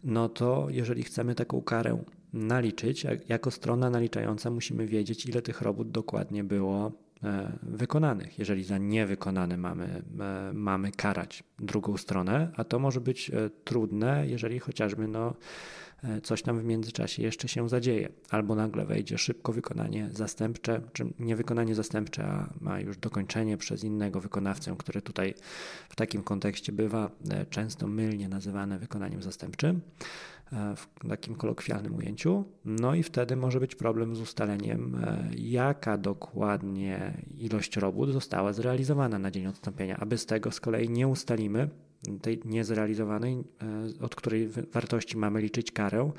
no 0.04 0.28
to 0.28 0.66
jeżeli 0.70 1.02
chcemy 1.02 1.34
taką 1.34 1.62
karę 1.62 2.04
naliczyć, 2.32 3.06
jako 3.28 3.50
strona 3.50 3.90
naliczająca 3.90 4.50
musimy 4.50 4.86
wiedzieć, 4.86 5.26
ile 5.26 5.42
tych 5.42 5.62
robót 5.62 5.90
dokładnie 5.90 6.44
było 6.44 6.92
E, 6.92 7.09
wykonanych. 7.62 8.38
Jeżeli 8.38 8.64
za 8.64 8.78
niewykonane 8.78 9.56
mamy, 9.56 10.02
e, 10.20 10.52
mamy 10.52 10.92
karać 10.92 11.44
drugą 11.58 11.96
stronę, 11.96 12.52
a 12.56 12.64
to 12.64 12.78
może 12.78 13.00
być 13.00 13.30
e, 13.30 13.50
trudne, 13.64 14.26
jeżeli 14.26 14.58
chociażby 14.58 15.08
no, 15.08 15.34
coś 16.22 16.42
tam 16.42 16.60
w 16.60 16.64
międzyczasie 16.64 17.22
jeszcze 17.22 17.48
się 17.48 17.68
zadzieje, 17.68 18.08
albo 18.30 18.54
nagle 18.54 18.84
wejdzie 18.84 19.18
szybko 19.18 19.52
wykonanie 19.52 20.08
zastępcze, 20.12 20.80
czy 20.92 21.06
nie 21.18 21.36
wykonanie 21.36 21.74
zastępcze, 21.74 22.24
a 22.24 22.50
ma 22.60 22.80
już 22.80 22.96
dokończenie 22.96 23.56
przez 23.56 23.84
innego 23.84 24.20
wykonawcę, 24.20 24.74
które 24.78 25.02
tutaj 25.02 25.34
w 25.88 25.96
takim 25.96 26.22
kontekście 26.22 26.72
bywa 26.72 27.10
często 27.50 27.86
mylnie 27.86 28.28
nazywane 28.28 28.78
wykonaniem 28.78 29.22
zastępczym. 29.22 29.80
E, 30.52 30.76
w 30.76 31.08
takim 31.08 31.34
kolokwialnym 31.34 31.96
ujęciu. 31.96 32.44
No 32.64 32.94
i 32.94 33.02
wtedy 33.02 33.36
może 33.36 33.60
być 33.60 33.74
problem 33.74 34.16
z 34.16 34.20
ustaleniem, 34.20 34.94
e, 35.04 35.30
jaka 35.36 35.98
dokładnie 35.98 37.22
ilość 37.38 37.76
robót 37.76 38.12
została 38.12 38.52
zrealizowana 38.52 39.18
na 39.18 39.30
dzień 39.30 39.46
odstąpienia, 39.46 39.96
aby 39.96 40.18
z 40.18 40.26
tego 40.26 40.50
z 40.50 40.60
kolei 40.60 40.90
nie 40.90 41.08
ustalimy 41.08 41.68
tej 42.22 42.40
niezrealizowanej, 42.44 43.34
e, 43.34 44.04
od 44.04 44.14
której 44.14 44.48
wartości 44.48 45.16
mamy 45.16 45.40
liczyć 45.40 45.72
karę 45.72 46.10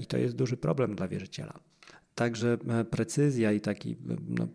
i 0.00 0.06
to 0.06 0.18
jest 0.18 0.36
duży 0.36 0.56
problem 0.56 0.94
dla 0.94 1.08
wierzyciela. 1.08 1.52
Także 2.14 2.58
precyzja 2.90 3.52
i 3.52 3.60
taki 3.60 3.96
no, 4.28 4.48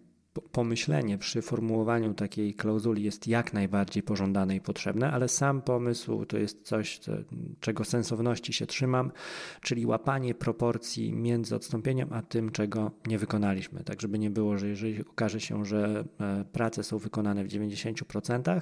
pomyślenie 0.52 1.18
przy 1.18 1.42
formułowaniu 1.42 2.14
takiej 2.14 2.54
klauzuli 2.54 3.04
jest 3.04 3.28
jak 3.28 3.54
najbardziej 3.54 4.04
pożądane 4.04 4.56
i 4.56 4.62
potrzebne, 4.62 5.12
ale 5.12 5.28
sam 5.28 5.62
pomysł 5.62 6.26
to 6.26 6.38
jest 6.38 6.62
coś, 6.64 7.00
co, 7.00 7.12
czego 7.60 7.86
sensowności 7.86 8.54
się 8.54 8.66
trzymam, 8.66 9.12
czyli 9.62 9.86
łapanie 9.86 10.36
proporcji 10.36 11.14
między 11.14 11.56
odstąpieniem 11.56 12.14
a 12.14 12.22
tym, 12.22 12.52
czego 12.52 12.92
nie 13.08 13.18
wykonaliśmy. 13.18 13.84
Tak, 13.84 14.02
żeby 14.02 14.20
nie 14.20 14.30
było, 14.30 14.58
że 14.58 14.68
jeżeli 14.68 15.02
okaże 15.02 15.40
się, 15.40 15.66
że 15.66 16.04
e, 16.20 16.46
prace 16.52 16.84
są 16.84 16.98
wykonane 16.98 17.44
w 17.44 17.48
90%, 17.48 18.62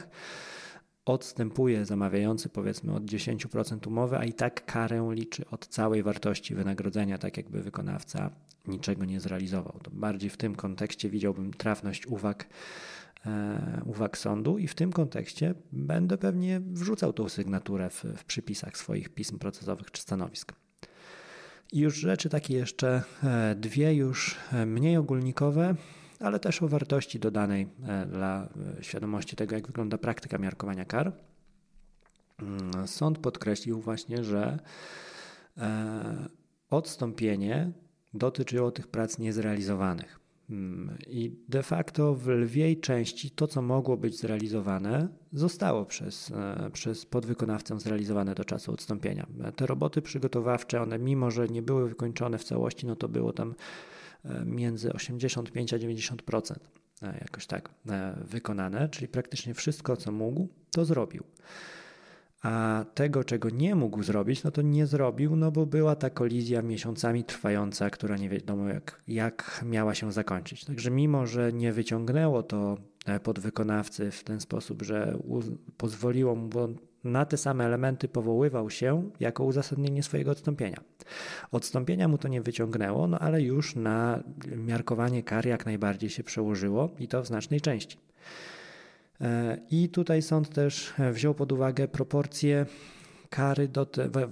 odstępuje 1.10 1.86
zamawiający 1.86 2.50
powiedzmy 2.50 2.94
od 2.94 3.04
10% 3.04 3.88
umowy, 3.88 4.18
a 4.18 4.24
i 4.24 4.34
tak 4.34 4.66
karę 4.66 5.10
liczy 5.12 5.46
od 5.52 5.68
całej 5.68 6.04
wartości 6.04 6.56
wynagrodzenia, 6.56 7.18
tak 7.18 7.38
jakby 7.38 7.62
wykonawca 7.62 8.32
niczego 8.68 9.06
nie 9.06 9.20
zrealizował. 9.20 9.80
To 9.84 9.92
bardziej 9.92 10.30
w 10.30 10.38
tym 10.38 10.56
kontekście 10.56 11.10
widziałbym 11.10 11.54
trafność 11.54 12.08
uwag, 12.08 12.48
e, 13.26 13.82
uwag 13.86 14.18
sądu 14.18 14.58
i 14.58 14.68
w 14.68 14.76
tym 14.76 14.92
kontekście 14.92 15.54
będę 15.72 16.18
pewnie 16.18 16.60
wrzucał 16.60 17.14
tą 17.14 17.30
sygnaturę 17.30 17.90
w, 17.90 18.04
w 18.18 18.24
przypisach 18.26 18.78
swoich 18.78 19.10
pism 19.10 19.40
procesowych 19.40 19.92
czy 19.92 20.02
stanowisk. 20.02 20.54
I 21.72 21.80
już 21.80 21.96
rzeczy 21.96 22.30
takie 22.30 22.54
jeszcze 22.54 23.04
e, 23.24 23.56
dwie 23.56 23.94
już 23.94 24.38
e, 24.54 24.66
mniej 24.66 24.98
ogólnikowe, 24.98 25.76
ale 26.20 26.40
też 26.40 26.64
o 26.64 26.68
wartości 26.68 27.20
dodanej 27.20 27.68
dla 28.12 28.50
świadomości 28.82 29.36
tego, 29.36 29.56
jak 29.56 29.68
wygląda 29.68 29.98
praktyka 29.98 30.38
miarkowania 30.38 30.86
kar. 30.86 31.12
Mm, 32.40 32.88
sąd 32.88 33.18
podkreślił 33.18 33.82
właśnie, 33.82 34.24
że 34.24 34.60
odstąpienie 36.70 37.72
dotyczyło 38.14 38.72
tych 38.72 38.88
prac 38.88 39.20
niezrealizowanych. 39.20 40.20
Hmm, 40.50 40.98
I 41.08 41.32
de 41.50 41.64
facto 41.64 42.16
w 42.16 42.28
lwiej 42.28 42.80
części 42.80 43.32
to, 43.32 43.48
co 43.48 43.62
mogło 43.62 43.98
być 43.98 44.20
zrealizowane, 44.20 45.08
zostało 45.34 45.86
przez, 45.86 46.32
e, 46.32 46.70
przez 46.74 47.06
podwykonawcę 47.06 47.80
zrealizowane 47.80 48.36
do 48.36 48.46
czasu 48.46 48.74
odstąpienia. 48.74 49.28
Te 49.56 49.66
roboty 49.66 50.02
przygotowawcze, 50.02 50.82
one 50.82 51.00
mimo, 51.00 51.32
że 51.32 51.48
nie 51.48 51.62
były 51.62 51.90
wykończone 51.90 52.38
w 52.38 52.44
całości, 52.44 52.88
no 52.88 52.96
to 52.96 53.10
było 53.10 53.34
tam 53.34 53.50
e, 53.50 53.56
między 54.46 54.94
85 54.94 55.74
a 55.74 55.78
90% 55.78 56.56
e, 57.02 57.18
jakoś 57.22 57.48
tak 57.48 57.70
wykonane, 58.22 58.90
czyli 58.90 59.08
praktycznie 59.08 59.54
wszystko, 59.54 59.98
co 59.98 60.12
mógł, 60.12 60.48
to 60.72 60.86
zrobił 60.86 61.24
a 62.42 62.86
tego, 62.94 63.24
czego 63.24 63.50
nie 63.50 63.76
mógł 63.76 64.04
zrobić, 64.04 64.44
no 64.44 64.52
to 64.52 64.62
nie 64.62 64.88
zrobił, 64.88 65.36
no 65.36 65.52
bo 65.52 65.66
była 65.66 65.96
ta 65.96 66.10
kolizja 66.10 66.62
miesiącami 66.62 67.24
trwająca, 67.24 67.90
która 67.90 68.18
nie 68.18 68.30
wiadomo 68.30 68.70
jak, 68.70 69.02
jak 69.08 69.66
miała 69.66 69.96
się 69.96 70.12
zakończyć. 70.12 70.66
Także 70.66 70.92
mimo, 70.92 71.28
że 71.28 71.54
nie 71.54 71.74
wyciągnęło 71.74 72.44
to 72.44 72.78
e, 73.06 73.20
podwykonawcy 73.20 74.12
w 74.12 74.24
ten 74.24 74.40
sposób, 74.40 74.82
że 74.82 75.18
pozwoliło 75.78 76.36
mu, 76.36 76.50
na 77.04 77.26
te 77.26 77.38
same 77.38 77.66
elementy 77.66 78.08
powoływał 78.08 78.70
się 78.70 79.10
jako 79.20 79.44
uzasadnienie 79.44 80.04
swojego 80.04 80.32
odstąpienia. 80.32 80.78
Odstąpienia 81.52 82.08
mu 82.08 82.18
to 82.18 82.28
nie 82.28 82.42
wyciągnęło, 82.42 83.08
no 83.08 83.20
ale 83.20 83.42
już 83.42 83.76
na 83.76 84.24
miarkowanie 84.56 85.24
kar 85.24 85.46
jak 85.46 85.66
najbardziej 85.66 86.10
się 86.10 86.24
przełożyło 86.24 86.90
i 87.00 87.08
to 87.08 87.22
w 87.22 87.28
znacznej 87.28 87.62
części. 87.62 87.98
E, 89.22 89.58
I 89.72 89.90
tutaj 89.90 90.22
sąd 90.22 90.50
też 90.50 90.94
wziął 91.12 91.34
pod 91.34 91.52
uwagę 91.52 91.88
proporcje 91.88 92.66
kary 93.30 93.68
do 93.68 93.88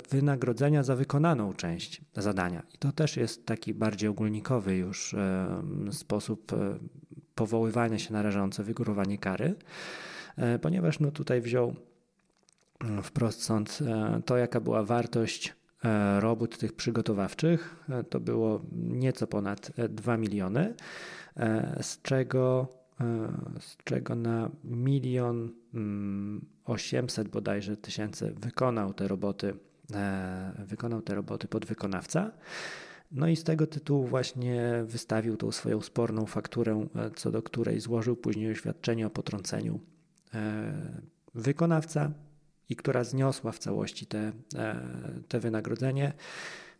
wynagrodzenia 0.10 0.84
za 0.84 0.96
wykonaną 0.96 1.54
część 1.54 2.02
zadania. 2.16 2.64
I 2.76 2.78
to 2.78 2.92
też 2.92 3.18
jest 3.18 3.46
taki 3.46 3.74
bardziej 3.74 4.10
ogólnikowy 4.10 4.76
już 4.76 5.14
e, 5.14 5.62
sposób 5.92 6.54
e, 6.54 6.78
powoływania 7.36 8.00
się 8.00 8.14
na 8.14 8.22
rażące 8.22 8.64
wygórowanie 8.64 9.18
kary, 9.18 9.56
ponieważ 10.62 11.00
no 11.00 11.12
tutaj 11.12 11.42
wziął 11.42 11.76
wprost 13.04 13.44
sąd 13.44 13.80
to, 14.26 14.38
jaka 14.38 14.60
była 14.60 14.84
wartość 14.84 15.56
robót 16.20 16.58
tych 16.58 16.74
przygotowawczych. 16.74 17.86
To 18.10 18.20
było 18.20 18.62
nieco 18.72 19.28
ponad 19.28 19.72
2 19.90 20.18
miliony, 20.18 20.76
z 21.82 22.02
czego 22.02 22.68
z 23.60 23.78
czego 23.84 24.16
na 24.16 24.52
milion 24.64 25.54
mm, 25.74 26.46
osiemset 26.66 27.28
bodajże 27.28 27.78
tysięcy 27.78 28.34
wykonał 28.38 28.94
te 28.94 29.08
roboty, 29.08 29.54
e, 29.94 30.66
wykonał 30.68 31.02
te 31.02 31.16
roboty 31.16 31.48
podwykonawca. 31.48 32.32
No 33.12 33.28
i 33.28 33.36
z 33.36 33.44
tego 33.44 33.68
tytułu 33.68 34.08
właśnie 34.08 34.84
wystawił 34.86 35.38
tą 35.38 35.52
swoją 35.52 35.82
sporną 35.82 36.26
fakturę, 36.26 36.88
e, 36.96 37.12
co 37.12 37.32
do 37.32 37.44
której 37.44 37.80
złożył 37.80 38.16
później 38.16 38.52
oświadczenie 38.52 39.08
o 39.08 39.10
potrąceniu 39.10 39.80
e, 40.34 40.74
wykonawca 41.36 42.12
i 42.70 42.76
która 42.76 43.04
zniosła 43.04 43.52
w 43.52 43.60
całości 43.60 44.06
te, 44.06 44.32
te 45.28 45.40
wynagrodzenie. 45.40 46.14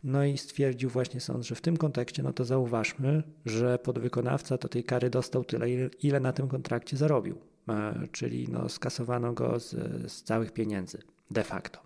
No 0.04 0.26
i 0.26 0.38
stwierdził 0.38 0.90
właśnie 0.90 1.20
sąd, 1.20 1.46
że 1.46 1.56
w 1.56 1.62
tym 1.62 1.78
kontekście, 1.78 2.24
no 2.24 2.34
to 2.34 2.46
zauważmy, 2.46 3.24
że 3.46 3.80
podwykonawca 3.80 4.58
to 4.58 4.70
tej 4.70 4.84
kary 4.84 5.10
dostał 5.10 5.44
tyle, 5.44 5.70
ile 6.04 6.20
na 6.20 6.34
tym 6.34 6.48
kontrakcie 6.48 6.98
zarobił, 6.98 7.38
e, 7.70 8.08
czyli 8.12 8.48
no 8.52 8.70
skasowano 8.70 9.34
go 9.34 9.60
z, 9.60 9.72
z 10.12 10.24
całych 10.24 10.52
pieniędzy 10.52 11.02
de 11.32 11.44
facto. 11.44 11.80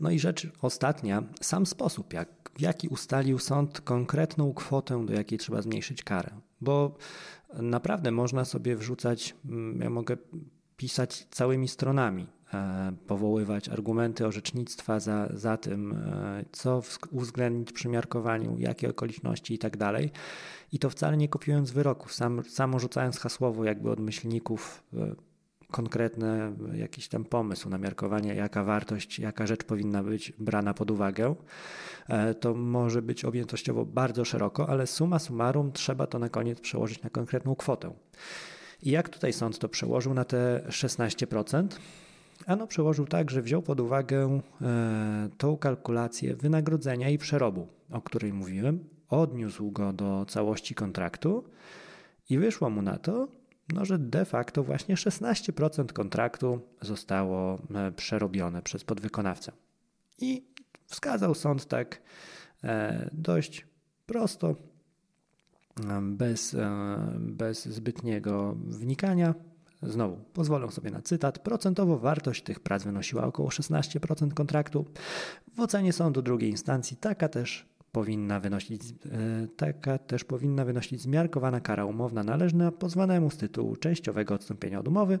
No 0.00 0.10
i 0.10 0.18
rzecz 0.18 0.48
ostatnia, 0.62 1.22
sam 1.40 1.66
sposób, 1.66 2.12
jak, 2.12 2.28
w 2.54 2.60
jaki 2.60 2.88
ustalił 2.88 3.38
sąd 3.38 3.80
konkretną 3.80 4.54
kwotę, 4.54 5.06
do 5.06 5.12
jakiej 5.12 5.38
trzeba 5.38 5.62
zmniejszyć 5.62 6.02
karę. 6.02 6.30
Bo 6.60 6.96
naprawdę 7.54 8.10
można 8.10 8.44
sobie 8.44 8.76
wrzucać, 8.76 9.34
ja 9.80 9.90
mogę 9.90 10.16
pisać 10.76 11.26
całymi 11.30 11.68
stronami 11.68 12.26
E, 12.26 12.37
powoływać 13.06 13.68
argumenty 13.68 14.26
orzecznictwa 14.26 15.00
za, 15.00 15.28
za 15.34 15.56
tym, 15.56 15.92
e, 15.92 16.44
co 16.52 16.82
uwzględnić 17.10 17.72
przy 17.72 17.88
miarkowaniu, 17.88 18.56
jakie 18.58 18.90
okoliczności 18.90 19.54
i 19.54 19.58
tak 19.58 19.76
dalej. 19.76 20.10
I 20.72 20.78
to 20.78 20.90
wcale 20.90 21.16
nie 21.16 21.28
kopiując 21.28 21.70
wyroków, 21.70 22.14
sam, 22.14 22.42
samo 22.44 22.78
rzucając 22.78 23.18
hasłowo 23.18 23.64
jakby 23.64 23.90
od 23.90 24.00
myślników 24.00 24.84
e, 24.94 25.14
konkretny 25.70 26.52
jakiś 26.74 27.08
tam 27.08 27.24
pomysł 27.24 27.68
na 27.68 27.78
miarkowanie, 27.78 28.34
jaka 28.34 28.64
wartość, 28.64 29.18
jaka 29.18 29.46
rzecz 29.46 29.64
powinna 29.64 30.02
być 30.02 30.32
brana 30.38 30.74
pod 30.74 30.90
uwagę, 30.90 31.34
to 32.40 32.54
może 32.54 33.02
być 33.02 33.24
objętościowo 33.24 33.84
bardzo 33.84 34.24
szeroko, 34.24 34.68
ale 34.68 34.86
suma 34.86 35.18
summarum 35.18 35.72
trzeba 35.72 36.06
to 36.06 36.18
na 36.18 36.28
koniec 36.28 36.60
przełożyć 36.60 37.02
na 37.02 37.10
konkretną 37.10 37.54
kwotę. 37.54 37.92
I 38.82 38.90
jak 38.90 39.08
tutaj 39.08 39.32
sąd 39.32 39.58
to 39.58 39.68
przełożył 39.68 40.14
na 40.14 40.24
te 40.24 40.64
16%? 40.68 41.68
Ano 42.46 42.66
przełożył 42.66 43.06
tak, 43.06 43.30
że 43.30 43.42
wziął 43.42 43.62
pod 43.62 43.80
uwagę 43.80 44.40
e, 44.62 45.28
tą 45.38 45.56
kalkulację 45.56 46.36
wynagrodzenia 46.36 47.10
i 47.10 47.18
przerobu, 47.18 47.68
o 47.90 48.00
której 48.00 48.32
mówiłem, 48.32 48.84
odniósł 49.08 49.70
go 49.70 49.92
do 49.92 50.26
całości 50.28 50.74
kontraktu 50.74 51.44
i 52.30 52.38
wyszło 52.38 52.70
mu 52.70 52.82
na 52.82 52.98
to, 52.98 53.28
no, 53.74 53.84
że 53.84 53.98
de 53.98 54.24
facto 54.24 54.64
właśnie 54.64 54.94
16% 54.94 55.92
kontraktu 55.92 56.60
zostało 56.80 57.58
e, 57.74 57.92
przerobione 57.92 58.62
przez 58.62 58.84
podwykonawcę. 58.84 59.52
I 60.18 60.46
wskazał 60.86 61.34
sąd 61.34 61.66
tak 61.66 62.00
e, 62.64 63.10
dość 63.12 63.66
prosto, 64.06 64.54
bez, 66.02 66.56
bez 67.18 67.64
zbytniego 67.64 68.56
wnikania, 68.66 69.34
Znowu, 69.82 70.16
pozwolę 70.32 70.70
sobie 70.70 70.90
na 70.90 71.02
cytat. 71.02 71.38
Procentowo 71.38 71.98
wartość 71.98 72.42
tych 72.42 72.60
prac 72.60 72.84
wynosiła 72.84 73.24
około 73.24 73.48
16% 73.48 74.34
kontraktu. 74.34 74.84
W 75.56 75.60
ocenie 75.60 75.92
sądu 75.92 76.22
drugiej 76.22 76.50
instancji 76.50 76.96
taka 76.96 77.28
też 77.28 77.66
powinna 77.92 78.40
wynosić, 78.40 78.82
e, 78.82 79.46
taka 79.56 79.98
też 79.98 80.24
powinna 80.24 80.64
wynosić 80.64 81.02
zmiarkowana 81.02 81.60
kara 81.60 81.84
umowna 81.84 82.22
należna 82.22 82.72
pozwanemu 82.72 83.30
z 83.30 83.36
tytułu 83.36 83.76
częściowego 83.76 84.34
odstąpienia 84.34 84.80
od 84.80 84.88
umowy, 84.88 85.18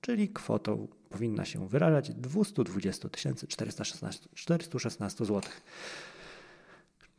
czyli 0.00 0.28
kwotą 0.28 0.88
powinna 1.08 1.44
się 1.44 1.68
wyrażać 1.68 2.14
220 2.14 3.08
416, 3.48 4.28
416 4.34 5.24
zł. 5.24 5.42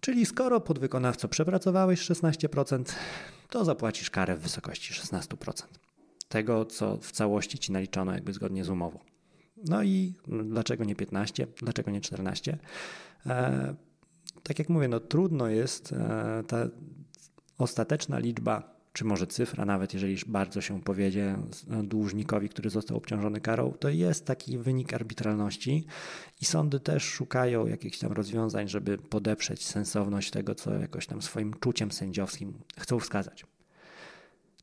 Czyli 0.01 0.25
skoro 0.25 0.61
podwykonawco 0.61 1.27
przepracowałeś 1.27 2.01
16%, 2.01 2.83
to 3.49 3.65
zapłacisz 3.65 4.09
karę 4.09 4.35
w 4.35 4.39
wysokości 4.39 4.93
16% 4.93 5.63
tego, 6.29 6.65
co 6.65 6.97
w 6.97 7.11
całości 7.11 7.59
ci 7.59 7.71
naliczono 7.71 8.13
jakby 8.13 8.33
zgodnie 8.33 8.63
z 8.63 8.69
umową. 8.69 8.99
No 9.65 9.83
i 9.83 10.13
dlaczego 10.27 10.83
nie 10.83 10.95
15, 10.95 11.47
dlaczego 11.57 11.91
nie 11.91 12.01
14? 12.01 12.57
E, 13.25 13.75
tak 14.43 14.59
jak 14.59 14.69
mówię, 14.69 14.87
no 14.87 14.99
trudno 14.99 15.47
jest 15.47 15.93
e, 15.93 16.43
ta 16.47 16.67
ostateczna 17.57 18.19
liczba, 18.19 18.79
czy 18.93 19.05
może 19.05 19.27
cyfra, 19.27 19.65
nawet 19.65 19.93
jeżeli 19.93 20.17
bardzo 20.27 20.61
się 20.61 20.81
powiedzie 20.81 21.37
dłużnikowi, 21.83 22.49
który 22.49 22.69
został 22.69 22.97
obciążony 22.97 23.41
karą, 23.41 23.73
to 23.79 23.89
jest 23.89 24.25
taki 24.25 24.57
wynik 24.57 24.93
arbitralności 24.93 25.85
i 26.41 26.45
sądy 26.45 26.79
też 26.79 27.03
szukają 27.03 27.67
jakichś 27.67 27.99
tam 27.99 28.11
rozwiązań, 28.11 28.67
żeby 28.67 28.97
podeprzeć 28.97 29.65
sensowność 29.65 30.31
tego, 30.31 30.55
co 30.55 30.73
jakoś 30.73 31.07
tam 31.07 31.21
swoim 31.21 31.53
czuciem 31.53 31.91
sędziowskim 31.91 32.53
chcą 32.77 32.99
wskazać. 32.99 33.45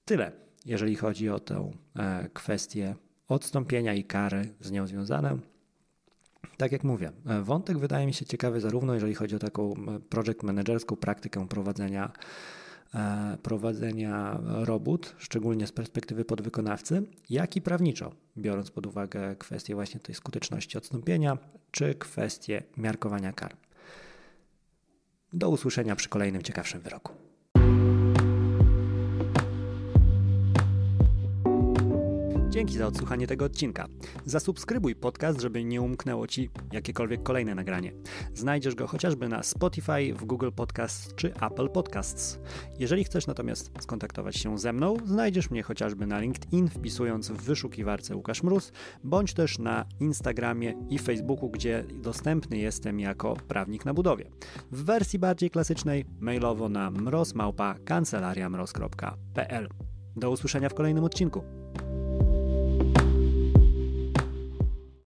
Tyle 0.04 0.45
jeżeli 0.66 0.96
chodzi 0.96 1.28
o 1.28 1.40
tę 1.40 1.70
e, 1.96 2.28
kwestię 2.32 2.94
odstąpienia 3.28 3.94
i 3.94 4.04
kary 4.04 4.54
z 4.60 4.70
nią 4.70 4.86
związane. 4.86 5.38
Tak 6.56 6.72
jak 6.72 6.84
mówię, 6.84 7.12
e, 7.26 7.42
wątek 7.42 7.78
wydaje 7.78 8.06
mi 8.06 8.14
się 8.14 8.24
ciekawy 8.24 8.60
zarówno 8.60 8.94
jeżeli 8.94 9.14
chodzi 9.14 9.36
o 9.36 9.38
taką 9.38 9.72
e, 9.72 10.00
project 10.00 10.42
managerską 10.42 10.96
praktykę 10.96 11.48
prowadzenia, 11.48 12.12
prowadzenia 13.42 14.40
robót, 14.44 15.14
szczególnie 15.18 15.66
z 15.66 15.72
perspektywy 15.72 16.24
podwykonawcy, 16.24 17.02
jak 17.30 17.56
i 17.56 17.60
prawniczo, 17.60 18.12
biorąc 18.38 18.70
pod 18.70 18.86
uwagę 18.86 19.36
kwestię 19.36 19.74
właśnie 19.74 20.00
tej 20.00 20.14
skuteczności 20.14 20.78
odstąpienia, 20.78 21.38
czy 21.70 21.94
kwestię 21.94 22.62
miarkowania 22.76 23.32
kar. 23.32 23.56
Do 25.32 25.50
usłyszenia 25.50 25.96
przy 25.96 26.08
kolejnym 26.08 26.42
ciekawszym 26.42 26.80
wyroku. 26.80 27.12
Dzięki 32.56 32.78
za 32.78 32.86
odsłuchanie 32.86 33.26
tego 33.26 33.44
odcinka. 33.44 33.86
Zasubskrybuj 34.24 34.94
podcast, 34.94 35.40
żeby 35.40 35.64
nie 35.64 35.80
umknęło 35.80 36.26
Ci 36.26 36.50
jakiekolwiek 36.72 37.22
kolejne 37.22 37.54
nagranie. 37.54 37.92
Znajdziesz 38.34 38.74
go 38.74 38.86
chociażby 38.86 39.28
na 39.28 39.42
Spotify, 39.42 40.14
w 40.14 40.24
Google 40.24 40.50
Podcasts 40.56 41.14
czy 41.14 41.34
Apple 41.34 41.68
Podcasts. 41.68 42.38
Jeżeli 42.78 43.04
chcesz 43.04 43.26
natomiast 43.26 43.70
skontaktować 43.80 44.36
się 44.36 44.58
ze 44.58 44.72
mną, 44.72 44.96
znajdziesz 45.04 45.50
mnie 45.50 45.62
chociażby 45.62 46.06
na 46.06 46.20
LinkedIn 46.20 46.68
wpisując 46.68 47.28
w 47.30 47.36
wyszukiwarce 47.36 48.16
Łukasz 48.16 48.42
Mróz, 48.42 48.72
bądź 49.04 49.34
też 49.34 49.58
na 49.58 49.84
Instagramie 50.00 50.74
i 50.90 50.98
Facebooku, 50.98 51.50
gdzie 51.50 51.84
dostępny 52.02 52.58
jestem 52.58 53.00
jako 53.00 53.36
prawnik 53.48 53.84
na 53.84 53.94
budowie. 53.94 54.30
W 54.72 54.84
wersji 54.84 55.18
bardziej 55.18 55.50
klasycznej 55.50 56.04
mailowo 56.20 56.68
na 56.68 56.90
mrozmałpa 56.90 57.74
kancelariamroz.pl. 57.84 59.68
Do 60.16 60.30
usłyszenia 60.30 60.68
w 60.68 60.74
kolejnym 60.74 61.04
odcinku. 61.04 61.42